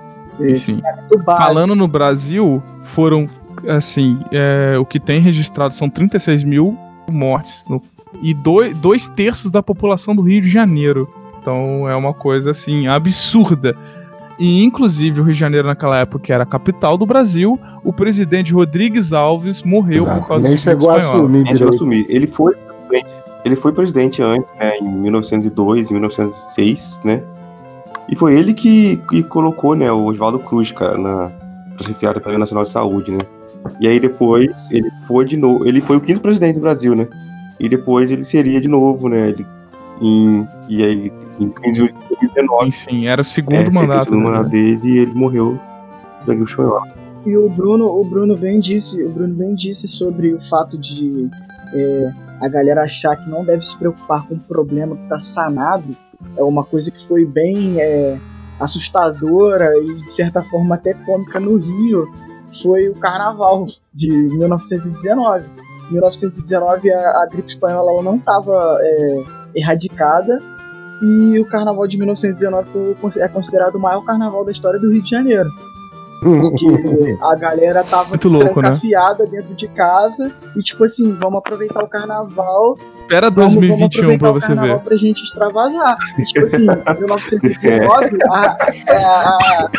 [0.56, 0.80] Sim.
[1.26, 3.28] Falando no Brasil, foram
[3.68, 6.78] assim, é, o que tem registrado são 36 mil
[7.12, 7.82] mortes no,
[8.22, 11.08] e dois, dois terços da população do Rio de Janeiro.
[11.42, 13.76] Então é uma coisa assim absurda.
[14.40, 17.92] E inclusive o Rio de Janeiro naquela época que era a capital do Brasil, o
[17.92, 20.22] presidente Rodrigues Alves morreu Exato.
[20.22, 22.06] por causa Nem chegou a assumir, chegou a assumir.
[22.08, 22.56] Ele foi
[23.46, 27.24] ele foi presidente antes, né, em 1902, em 1906, né?
[28.10, 31.32] E foi ele que, que colocou, né, o Oswaldo Cruz, cara, na
[31.84, 33.20] chefiar da Nacional de Saúde, né?
[33.80, 35.66] E aí depois ele foi de novo.
[35.68, 37.08] Ele foi o quinto presidente do Brasil, né?
[37.60, 39.30] E depois ele seria de novo, né?
[39.30, 39.46] Ele,
[40.02, 42.72] em, e aí, em 2019.
[42.72, 44.02] Sim, era o segundo é, mandato.
[44.02, 44.26] O segundo né?
[44.26, 45.60] mandato dele e ele morreu
[46.26, 46.52] da gripe
[47.26, 51.30] E o Bruno, o Bruno bem disse, o Bruno bem disse sobre o fato de
[51.74, 52.12] é,
[52.42, 55.96] a galera achar que não deve se preocupar com um problema que está sanado.
[56.38, 58.18] É uma coisa que foi bem é,
[58.60, 62.08] assustadora e de certa forma até cômica no Rio,
[62.62, 65.46] foi o Carnaval de 1919.
[65.90, 69.24] Em 1919 a, a gripe espanhola ela não estava é,
[69.56, 70.40] erradicada
[71.02, 75.02] e o Carnaval de 1919 foi, é considerado o maior carnaval da história do Rio
[75.02, 75.50] de Janeiro.
[76.22, 78.80] Porque a galera tava Muito louco, né?
[79.26, 82.78] dentro de casa e tipo assim, vamos aproveitar o carnaval.
[83.02, 84.80] Espera 2021 vamos, vamos pra você ver.
[84.80, 85.98] pra gente extravasar.
[86.18, 86.66] E, tipo assim,
[87.00, 88.58] 1919, a,
[88.90, 89.72] a, a...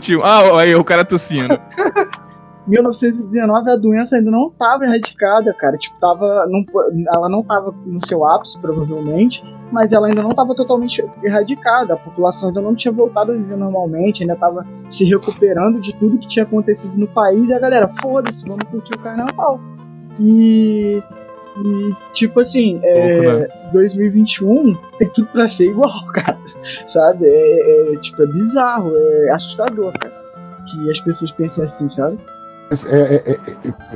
[0.00, 1.58] Tio, ah, aí o cara tossindo.
[2.66, 5.76] 1919 a doença ainda não estava erradicada, cara.
[5.76, 6.64] Tipo, tava, não,
[7.12, 11.94] ela não estava no seu ápice, provavelmente, mas ela ainda não estava totalmente erradicada.
[11.94, 16.18] A população ainda não tinha voltado a viver normalmente, ainda estava se recuperando de tudo
[16.18, 17.46] que tinha acontecido no país.
[17.48, 19.60] E a galera, foda-se, vamos curtir o carnaval.
[20.18, 21.02] E,
[21.58, 24.78] e tipo assim, é, 2021 né?
[24.98, 26.38] tem tudo pra ser igual, cara.
[26.92, 27.26] Sabe?
[27.26, 30.24] É, é, tipo, é bizarro, é assustador, cara.
[30.70, 32.18] Que as pessoas pensem assim, sabe?
[32.86, 33.38] É, é,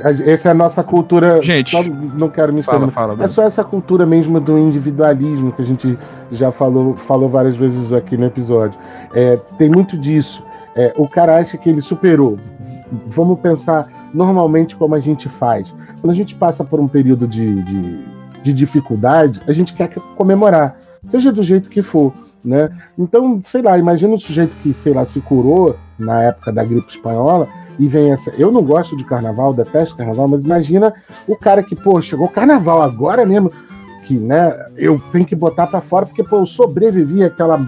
[0.05, 1.43] é, essa é a nossa cultura.
[1.43, 5.63] Gente, só não quero me fala, fala, É só essa cultura mesmo do individualismo que
[5.63, 5.99] a gente
[6.31, 8.79] já falou, falou várias vezes aqui no episódio.
[9.15, 10.43] É, tem muito disso.
[10.77, 12.39] É, o cara acha que ele superou.
[13.07, 15.75] Vamos pensar normalmente como a gente faz.
[16.01, 18.05] Quando a gente passa por um período de, de,
[18.43, 22.13] de dificuldade, a gente quer comemorar, seja do jeito que for.
[22.45, 22.71] Né?
[22.97, 26.89] Então, sei lá, imagina um sujeito que, sei lá, se curou na época da gripe
[26.89, 27.49] espanhola
[27.79, 28.31] e vem essa.
[28.37, 30.93] Eu não gosto de carnaval, detesto carnaval, mas imagina
[31.27, 33.53] o cara que, pô, chegou carnaval agora mesmo,
[34.05, 37.59] que, né, eu tenho que botar para fora, porque, pô, eu sobrevivi àquela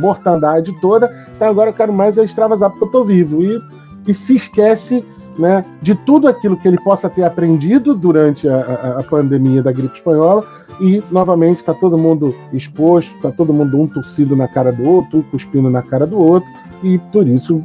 [0.00, 3.42] mortandade toda, então agora eu quero mais é extravasar porque eu tô vivo.
[3.42, 3.60] E,
[4.06, 5.04] e se esquece.
[5.38, 9.72] Né, de tudo aquilo que ele possa ter aprendido durante a, a, a pandemia da
[9.72, 10.44] gripe espanhola,
[10.80, 15.18] e novamente está todo mundo exposto, está todo mundo um tossido na cara do outro,
[15.18, 16.48] um cuspindo na cara do outro,
[16.82, 17.64] e por isso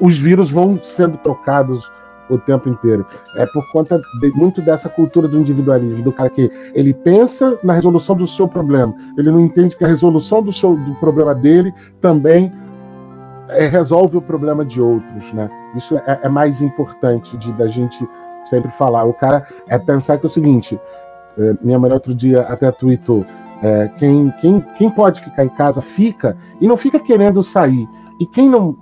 [0.00, 1.90] os vírus vão sendo trocados
[2.28, 3.04] o tempo inteiro.
[3.36, 7.72] É por conta de, muito dessa cultura do individualismo, do cara que ele pensa na
[7.72, 11.74] resolução do seu problema, ele não entende que a resolução do, seu, do problema dele
[12.00, 12.52] também
[13.48, 15.50] é, resolve o problema de outros, né?
[15.76, 18.08] Isso é, é mais importante de da gente
[18.44, 19.04] sempre falar.
[19.04, 20.78] O cara é pensar que é o seguinte,
[21.36, 23.26] é, minha mulher outro dia até tweetou,
[23.62, 27.88] é, quem, quem, quem pode ficar em casa, fica, e não fica querendo sair.
[28.18, 28.76] E quem não,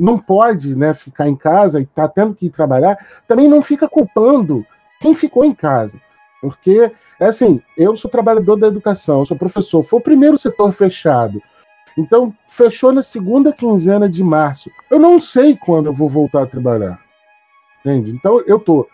[0.00, 2.98] não pode né, ficar em casa e está tendo que ir trabalhar,
[3.28, 4.64] também não fica culpando
[4.98, 5.98] quem ficou em casa.
[6.40, 6.90] Porque,
[7.20, 11.42] é assim, eu sou trabalhador da educação, sou professor, foi o primeiro setor fechado.
[11.98, 14.70] Então, fechou na segunda quinzena de março.
[14.90, 16.98] Eu não sei quando eu vou voltar a trabalhar.
[17.80, 18.10] Entende?
[18.10, 18.88] Então, eu estou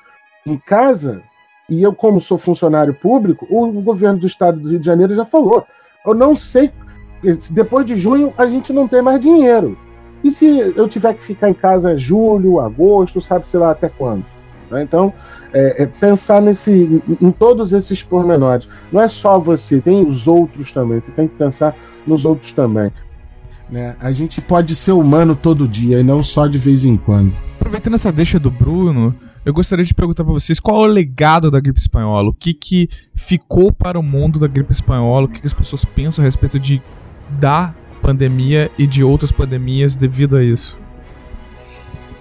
[0.44, 1.22] em casa
[1.68, 5.24] e eu, como sou funcionário público, o governo do estado do Rio de Janeiro já
[5.24, 5.64] falou.
[6.04, 6.72] Eu não sei.
[7.50, 9.78] Depois de junho, a gente não tem mais dinheiro.
[10.24, 14.24] E se eu tiver que ficar em casa julho, agosto, sabe-se lá até quando?
[14.70, 14.82] Né?
[14.82, 15.12] Então,
[15.52, 18.68] é, é pensar nesse, em, em todos esses pormenores.
[18.90, 21.00] Não é só você, tem os outros também.
[21.00, 21.74] Você tem que pensar
[22.06, 22.90] nos outros também.
[23.70, 23.96] Né?
[24.00, 27.36] A gente pode ser humano todo dia e não só de vez em quando.
[27.58, 29.14] Aproveitando essa deixa do Bruno,
[29.44, 32.52] eu gostaria de perguntar para vocês qual é o legado da gripe espanhola, o que,
[32.52, 36.26] que ficou para o mundo da gripe espanhola, o que, que as pessoas pensam a
[36.26, 36.82] respeito de
[37.40, 37.74] da
[38.06, 40.78] pandemia e de outras pandemias devido a isso.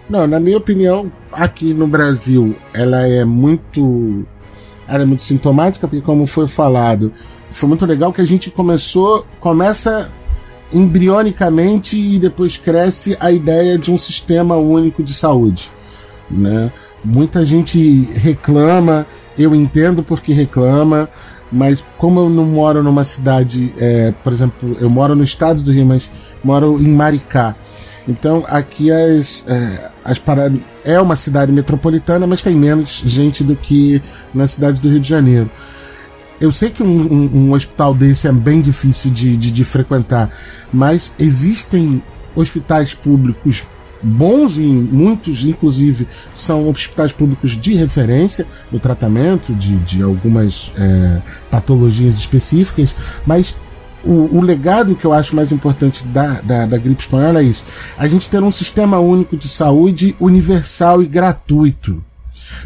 [0.09, 4.25] Não, na minha opinião, aqui no Brasil, ela é muito
[4.87, 7.13] ela é muito sintomática, porque como foi falado,
[7.51, 10.11] foi muito legal que a gente começou, começa
[10.73, 15.71] embrionicamente e depois cresce a ideia de um sistema único de saúde,
[16.29, 16.71] né?
[17.03, 19.05] Muita gente reclama,
[19.37, 21.07] eu entendo porque reclama,
[21.55, 25.71] mas como eu não moro numa cidade, é, por exemplo, eu moro no estado do
[25.71, 26.11] Rio, mas
[26.43, 27.55] moro em Maricá.
[28.05, 30.59] Então aqui as, é, as paradas.
[30.83, 34.03] É uma cidade metropolitana, mas tem menos gente do que
[34.33, 35.49] na cidade do Rio de Janeiro.
[36.41, 40.29] Eu sei que um, um, um hospital desse é bem difícil de, de, de frequentar,
[40.73, 42.03] mas existem
[42.35, 43.69] hospitais públicos
[44.01, 51.21] bons e muitos, inclusive, são hospitais públicos de referência no tratamento de, de algumas é,
[51.49, 53.59] patologias específicas, mas
[54.03, 57.65] o, o, legado que eu acho mais importante da, da, da, gripe espanhola é isso:
[57.97, 62.03] a gente ter um sistema único de saúde universal e gratuito.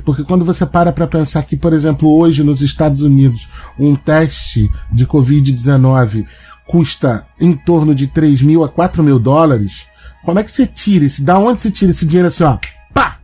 [0.04, 3.48] Porque quando você para para pensar que, por exemplo, hoje nos Estados Unidos,
[3.80, 6.26] um teste de Covid-19
[6.68, 9.88] custa em torno de 3 mil a 4 mil dólares,
[10.24, 11.24] como é que você tira esse?
[11.24, 12.58] Da onde você tira esse dinheiro assim, ó?
[12.94, 13.20] Pá!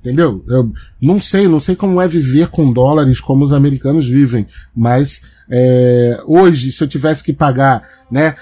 [0.00, 0.44] Entendeu?
[0.48, 5.32] Eu não sei, não sei como é viver com dólares como os americanos vivem, mas
[5.50, 8.34] é, hoje, se eu tivesse que pagar, né,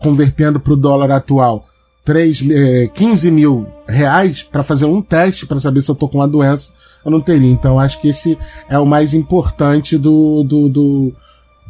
[0.00, 1.66] convertendo para o dólar atual,
[2.04, 6.18] 3, é, 15 mil reais para fazer um teste para saber se eu tô com
[6.18, 6.74] uma doença,
[7.04, 7.50] eu não teria.
[7.50, 8.38] Então, acho que esse
[8.68, 11.14] é o mais importante do, do, do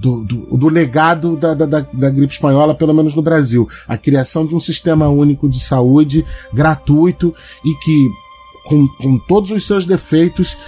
[0.05, 3.67] do, do, do legado da, da, da, gripe espanhola, pelo menos no Brasil.
[3.89, 7.35] A criação de um sistema único de saúde gratuito
[7.65, 8.09] e que,
[8.69, 10.59] com, com todos os seus defeitos,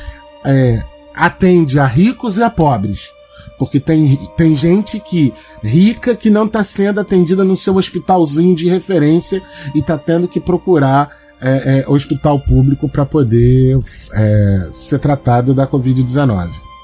[0.43, 0.83] é,
[1.15, 3.13] atende a ricos e a pobres.
[3.59, 5.33] Porque tem, tem gente que
[5.63, 9.43] rica que não está sendo atendida no seu hospitalzinho de referência
[9.75, 11.11] e está tendo que procurar
[11.41, 13.79] é, é, hospital público para poder
[14.15, 16.76] é, ser tratado da Covid-19.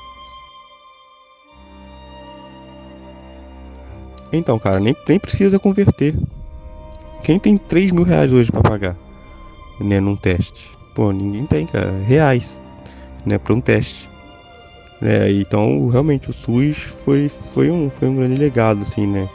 [4.32, 6.14] Então, cara, nem, nem precisa converter.
[7.22, 8.96] Quem tem 3 mil reais hoje para pagar,
[9.78, 10.70] né, num teste?
[10.94, 11.92] Pô, ninguém tem, cara.
[12.04, 12.60] Reais,
[13.24, 14.10] né, para um teste.
[15.00, 19.28] É, então, realmente, o SUS foi, foi, um, foi um grande legado, assim, né?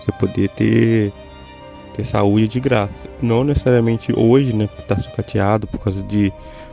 [0.00, 1.12] Você poder ter,
[1.94, 3.08] ter saúde de graça.
[3.22, 4.68] Não necessariamente hoje, né?
[4.86, 6.30] Tá sucateado por causa de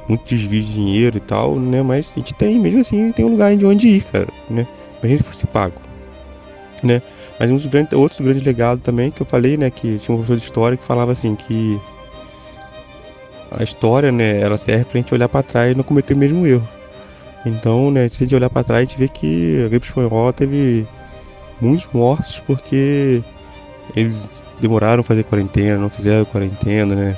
[0.10, 1.82] muito desvio de dinheiro e tal, né?
[1.82, 4.68] Mas a gente tem, mesmo assim, tem um lugar de onde ir, cara, né?
[5.00, 5.76] Pra gente fosse pago,
[6.84, 7.02] né?
[7.40, 10.18] Mas um dos grandes, outros grandes legados também que eu falei, né, que tinha um
[10.18, 11.80] professor de história que falava assim que
[13.52, 16.46] a história, né, ela serve pra gente olhar para trás e não cometer o mesmo
[16.46, 16.68] erro.
[17.46, 20.34] Então, né, se a gente olhar para trás, a gente vê que a gripe espanhola
[20.34, 20.88] teve
[21.60, 23.24] muitos mortos porque
[23.96, 27.18] eles demoraram a fazer quarentena, não fizeram quarentena, né?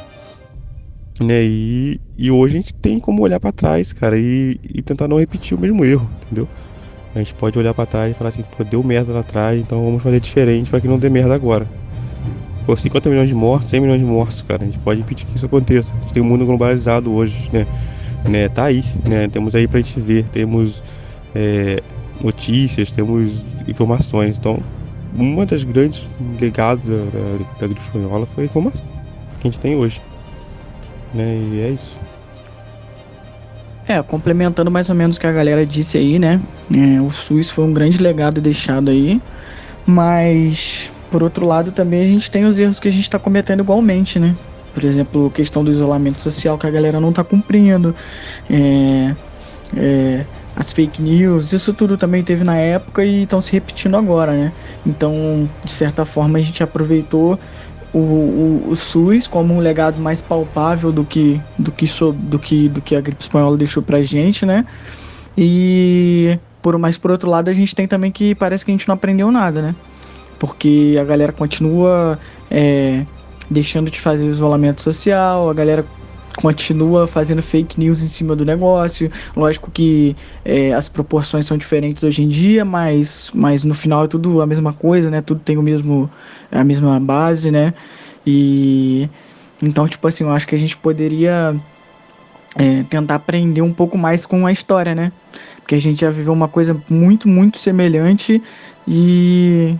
[1.21, 1.43] né?
[1.43, 5.17] E, e hoje a gente tem como olhar para trás, cara, e, e tentar não
[5.17, 6.47] repetir o mesmo erro, entendeu?
[7.15, 9.83] A gente pode olhar para trás e falar assim, pô, deu merda lá atrás, então
[9.83, 11.65] vamos fazer diferente para que não dê merda agora.
[12.65, 15.35] Pô, 50 milhões de mortos, 100 milhões de mortos, cara, a gente pode impedir que
[15.37, 15.93] isso aconteça.
[15.95, 17.65] A gente tem um mundo globalizado hoje, né?
[18.27, 18.49] né?
[18.49, 19.29] Tá aí, né?
[19.29, 20.83] Temos aí pra gente ver, temos
[21.33, 21.81] é,
[22.19, 24.37] notícias, temos informações.
[24.37, 24.59] Então,
[25.15, 26.09] uma das grandes
[26.41, 28.85] legados da, da, da gripe espanhola foi a informação
[29.39, 30.01] que a gente tem hoje.
[31.13, 31.37] Né?
[31.53, 32.01] E é isso.
[33.87, 36.41] É, complementando mais ou menos o que a galera disse aí, né?
[36.75, 39.21] É, o SUS foi um grande legado deixado aí,
[39.85, 43.61] mas por outro lado também a gente tem os erros que a gente está cometendo
[43.61, 44.35] igualmente, né?
[44.73, 47.95] Por exemplo, questão do isolamento social que a galera não está cumprindo,
[48.49, 49.15] é,
[49.77, 50.25] é,
[50.55, 54.51] as fake news, isso tudo também teve na época e estão se repetindo agora, né?
[54.85, 57.39] Então, de certa forma, a gente aproveitou
[57.95, 62.37] o, o, o, SUS como um legado mais palpável do que, do que, so, do
[62.37, 64.65] que, do que a gripe espanhola deixou pra gente, né?
[65.37, 68.87] E por mais por outro lado, a gente tem também que parece que a gente
[68.87, 69.75] não aprendeu nada, né?
[70.37, 72.19] Porque a galera continua
[72.51, 73.05] é,
[73.49, 75.85] deixando de fazer o isolamento social, a galera
[76.35, 79.09] continua fazendo fake news em cima do negócio.
[79.35, 84.07] Lógico que é, as proporções são diferentes hoje em dia, mas, mas no final é
[84.07, 85.21] tudo a mesma coisa, né?
[85.21, 86.09] Tudo tem o mesmo,
[86.51, 87.73] a mesma base, né?
[88.25, 89.09] E
[89.61, 91.55] então, tipo assim, eu acho que a gente poderia
[92.57, 95.11] é, tentar aprender um pouco mais com a história, né?
[95.57, 98.41] Porque a gente já viveu uma coisa muito, muito semelhante
[98.87, 99.75] e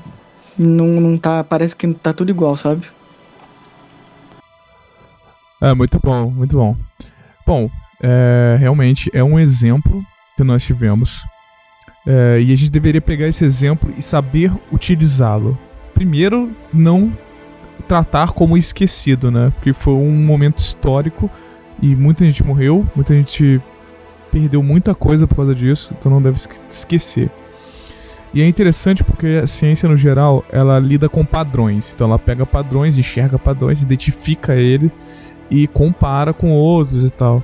[0.58, 1.44] não, não tá.
[1.44, 2.86] Parece que tá tudo igual, sabe?
[5.62, 6.76] É, muito bom, muito bom.
[7.46, 7.70] Bom,
[8.02, 10.04] é, realmente é um exemplo
[10.36, 11.24] que nós tivemos.
[12.06, 15.58] É, e a gente deveria pegar esse exemplo e saber utilizá-lo.
[15.94, 17.12] Primeiro, não
[17.88, 19.52] tratar como esquecido, né?
[19.56, 21.30] Porque foi um momento histórico
[21.82, 23.62] e muita gente morreu, muita gente
[24.32, 26.38] perdeu muita coisa por causa disso, então não deve
[26.70, 27.32] esquecer.
[28.34, 31.94] E é interessante porque a ciência no geral, ela lida com padrões.
[31.94, 34.92] Então ela pega padrões, enxerga padrões, identifica ele
[35.50, 37.44] e compara com outros e tal.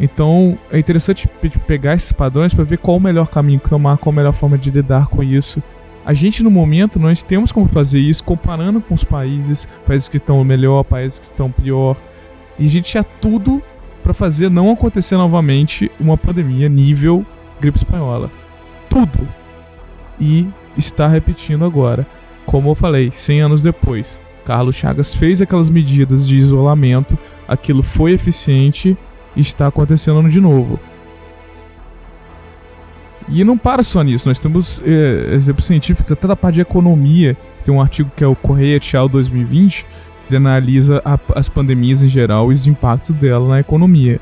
[0.00, 1.28] Então é interessante
[1.66, 4.58] pegar esses padrões para ver qual o melhor caminho que tomar, qual a melhor forma
[4.58, 5.62] de lidar com isso.
[6.04, 10.16] A gente no momento nós temos como fazer isso comparando com os países, países que
[10.16, 11.96] estão melhor, países que estão pior.
[12.58, 13.62] E a gente tinha tudo
[14.02, 17.24] para fazer não acontecer novamente uma pandemia nível
[17.60, 18.30] gripe espanhola.
[18.88, 19.28] Tudo.
[20.20, 22.04] E está repetindo agora.
[22.44, 24.20] Como eu falei, 100 anos depois.
[24.44, 27.16] Carlos Chagas fez aquelas medidas de isolamento,
[27.46, 28.96] aquilo foi eficiente
[29.36, 30.78] e está acontecendo de novo.
[33.28, 37.36] E não para só nisso, nós temos é, exemplos científicos até da parte de economia,
[37.56, 39.86] que tem um artigo que é o Correia Tchau 2020,
[40.28, 44.20] que analisa a, as pandemias em geral e os impactos dela na economia.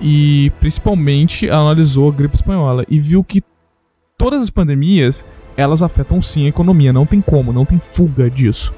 [0.00, 3.42] E principalmente analisou a gripe espanhola e viu que
[4.18, 5.24] todas as pandemias
[5.56, 8.74] elas afetam sim a economia, não tem como, não tem fuga disso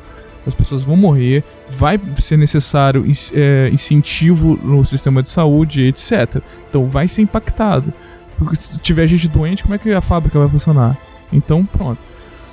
[0.47, 6.43] as pessoas vão morrer, vai ser necessário é, incentivo no sistema de saúde, etc.
[6.69, 7.93] Então vai ser impactado.
[8.39, 10.97] Porque se tiver gente doente, como é que a fábrica vai funcionar?
[11.33, 12.01] Então, pronto.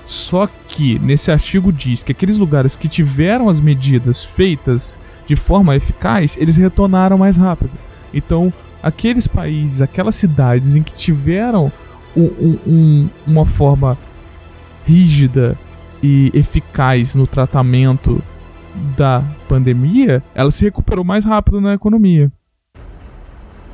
[0.06, 5.76] Só que nesse artigo diz que aqueles lugares que tiveram as medidas feitas de forma
[5.76, 7.74] eficaz, eles retornaram mais rápido.
[8.14, 11.72] Então, aqueles países, aquelas cidades em que tiveram
[12.16, 13.98] um, um, um, uma forma
[14.86, 15.58] rígida
[16.02, 18.22] e eficaz no tratamento
[18.96, 22.32] da pandemia, ela se recuperou mais rápido na economia.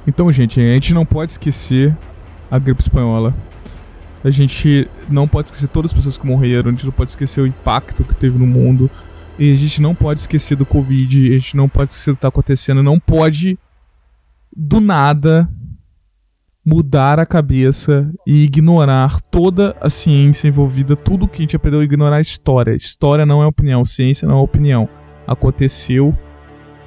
[0.07, 1.95] Então, gente, a gente não pode esquecer
[2.49, 3.34] a gripe espanhola.
[4.23, 7.41] A gente não pode esquecer todas as pessoas que morreram, a gente não pode esquecer
[7.41, 8.89] o impacto que teve no mundo.
[9.38, 12.19] E a gente não pode esquecer do Covid, a gente não pode esquecer do que
[12.19, 13.59] está acontecendo, não pode
[14.55, 15.47] do nada
[16.66, 22.18] mudar a cabeça e ignorar toda a ciência envolvida, tudo que a gente aprendeu, ignorar
[22.18, 22.76] a história.
[22.76, 24.89] História não é opinião, ciência não é opinião.
[25.28, 26.18] Aconteceu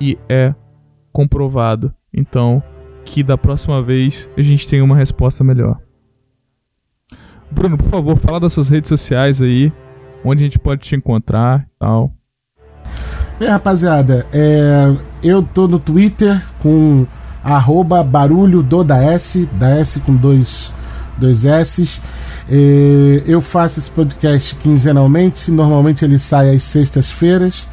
[0.00, 0.52] e é
[1.12, 1.92] comprovado.
[2.12, 2.62] Então,
[3.04, 5.78] que da próxima vez a gente tenha uma resposta melhor.
[7.50, 9.72] Bruno, por favor, fala das suas redes sociais aí,
[10.24, 12.12] onde a gente pode te encontrar e tal.
[13.40, 17.06] É, rapaziada, é, eu tô no Twitter com
[17.42, 20.72] arroba barulho do da S, da S com dois,
[21.16, 22.00] dois S.
[22.50, 27.66] É, eu faço esse podcast quinzenalmente, normalmente ele sai às sextas-feiras.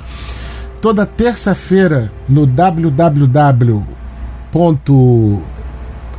[0.82, 3.84] Toda terça-feira no www.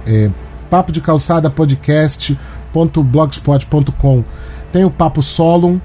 [0.07, 0.30] É,
[0.68, 4.24] papo de calçada podcast.blogspot.com
[4.72, 5.78] tem o Papo Solon.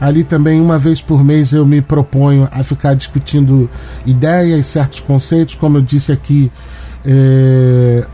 [0.00, 3.68] Ali também, uma vez por mês, eu me proponho a ficar discutindo
[4.06, 5.56] ideias, certos conceitos.
[5.56, 6.50] Como eu disse aqui,
[7.04, 8.06] é,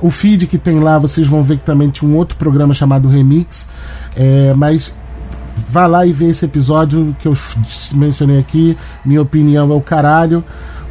[0.00, 3.08] o feed que tem lá, vocês vão ver que também tinha um outro programa chamado
[3.08, 3.68] Remix.
[4.16, 4.96] É, mas
[5.68, 7.36] vá lá e vê esse episódio que eu
[7.94, 8.76] mencionei aqui.
[9.04, 10.42] Minha opinião é o caralho.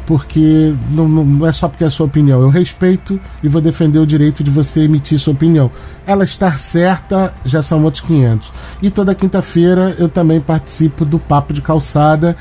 [0.08, 2.40] Porque não, não é só porque é sua opinião.
[2.40, 5.70] Eu respeito e vou defender o direito de você emitir sua opinião.
[6.06, 8.50] Ela estar certa já são outros 500.
[8.80, 12.34] E toda quinta-feira eu também participo do Papo de Calçada.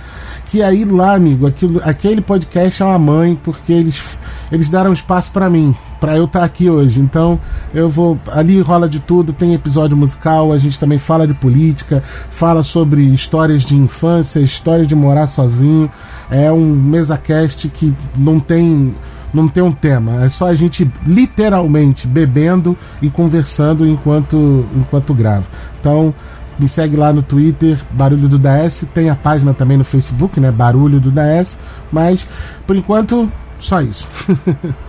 [0.45, 4.17] Que aí lá, amigo, aquilo, aquele podcast é uma mãe, porque eles
[4.49, 5.75] eles deram espaço para mim.
[5.99, 6.99] Para eu estar tá aqui hoje.
[6.99, 7.39] Então,
[7.73, 8.17] eu vou.
[8.31, 13.01] Ali rola de tudo, tem episódio musical, a gente também fala de política, fala sobre
[13.01, 15.89] histórias de infância, história de morar sozinho.
[16.29, 18.93] É um mesa cast que não tem
[19.33, 25.43] não tem um tema, é só a gente literalmente bebendo e conversando enquanto enquanto grava.
[25.79, 26.13] Então,
[26.57, 30.49] me segue lá no Twitter, Barulho do DS, tem a página também no Facebook, né,
[30.51, 31.59] Barulho do DS,
[31.91, 32.27] mas
[32.65, 33.29] por enquanto
[33.59, 34.09] só isso.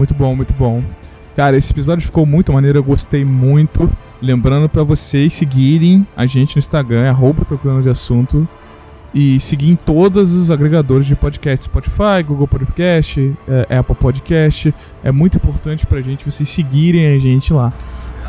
[0.00, 0.82] muito bom, muito bom.
[1.36, 3.90] Cara, esse episódio ficou muito maneiro, eu gostei muito.
[4.20, 8.48] Lembrando para vocês seguirem a gente no Instagram, arroba trocando de assunto.
[9.12, 13.32] E seguir em todos os agregadores de podcast, Spotify, Google Podcast,
[13.68, 14.72] é, Apple Podcast.
[15.02, 17.70] É muito importante pra gente vocês seguirem a gente lá.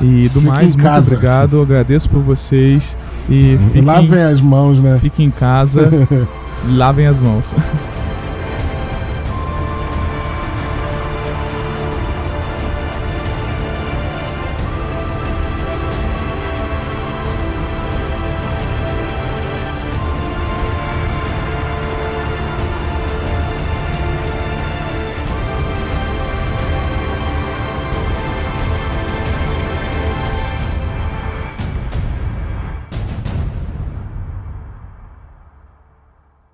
[0.01, 1.13] E do Fique mais, muito casa.
[1.15, 2.97] obrigado, agradeço por vocês.
[3.29, 4.97] E fiquem, lavem as mãos, né?
[4.99, 5.91] Fiquem em casa,
[6.73, 7.53] lavem as mãos.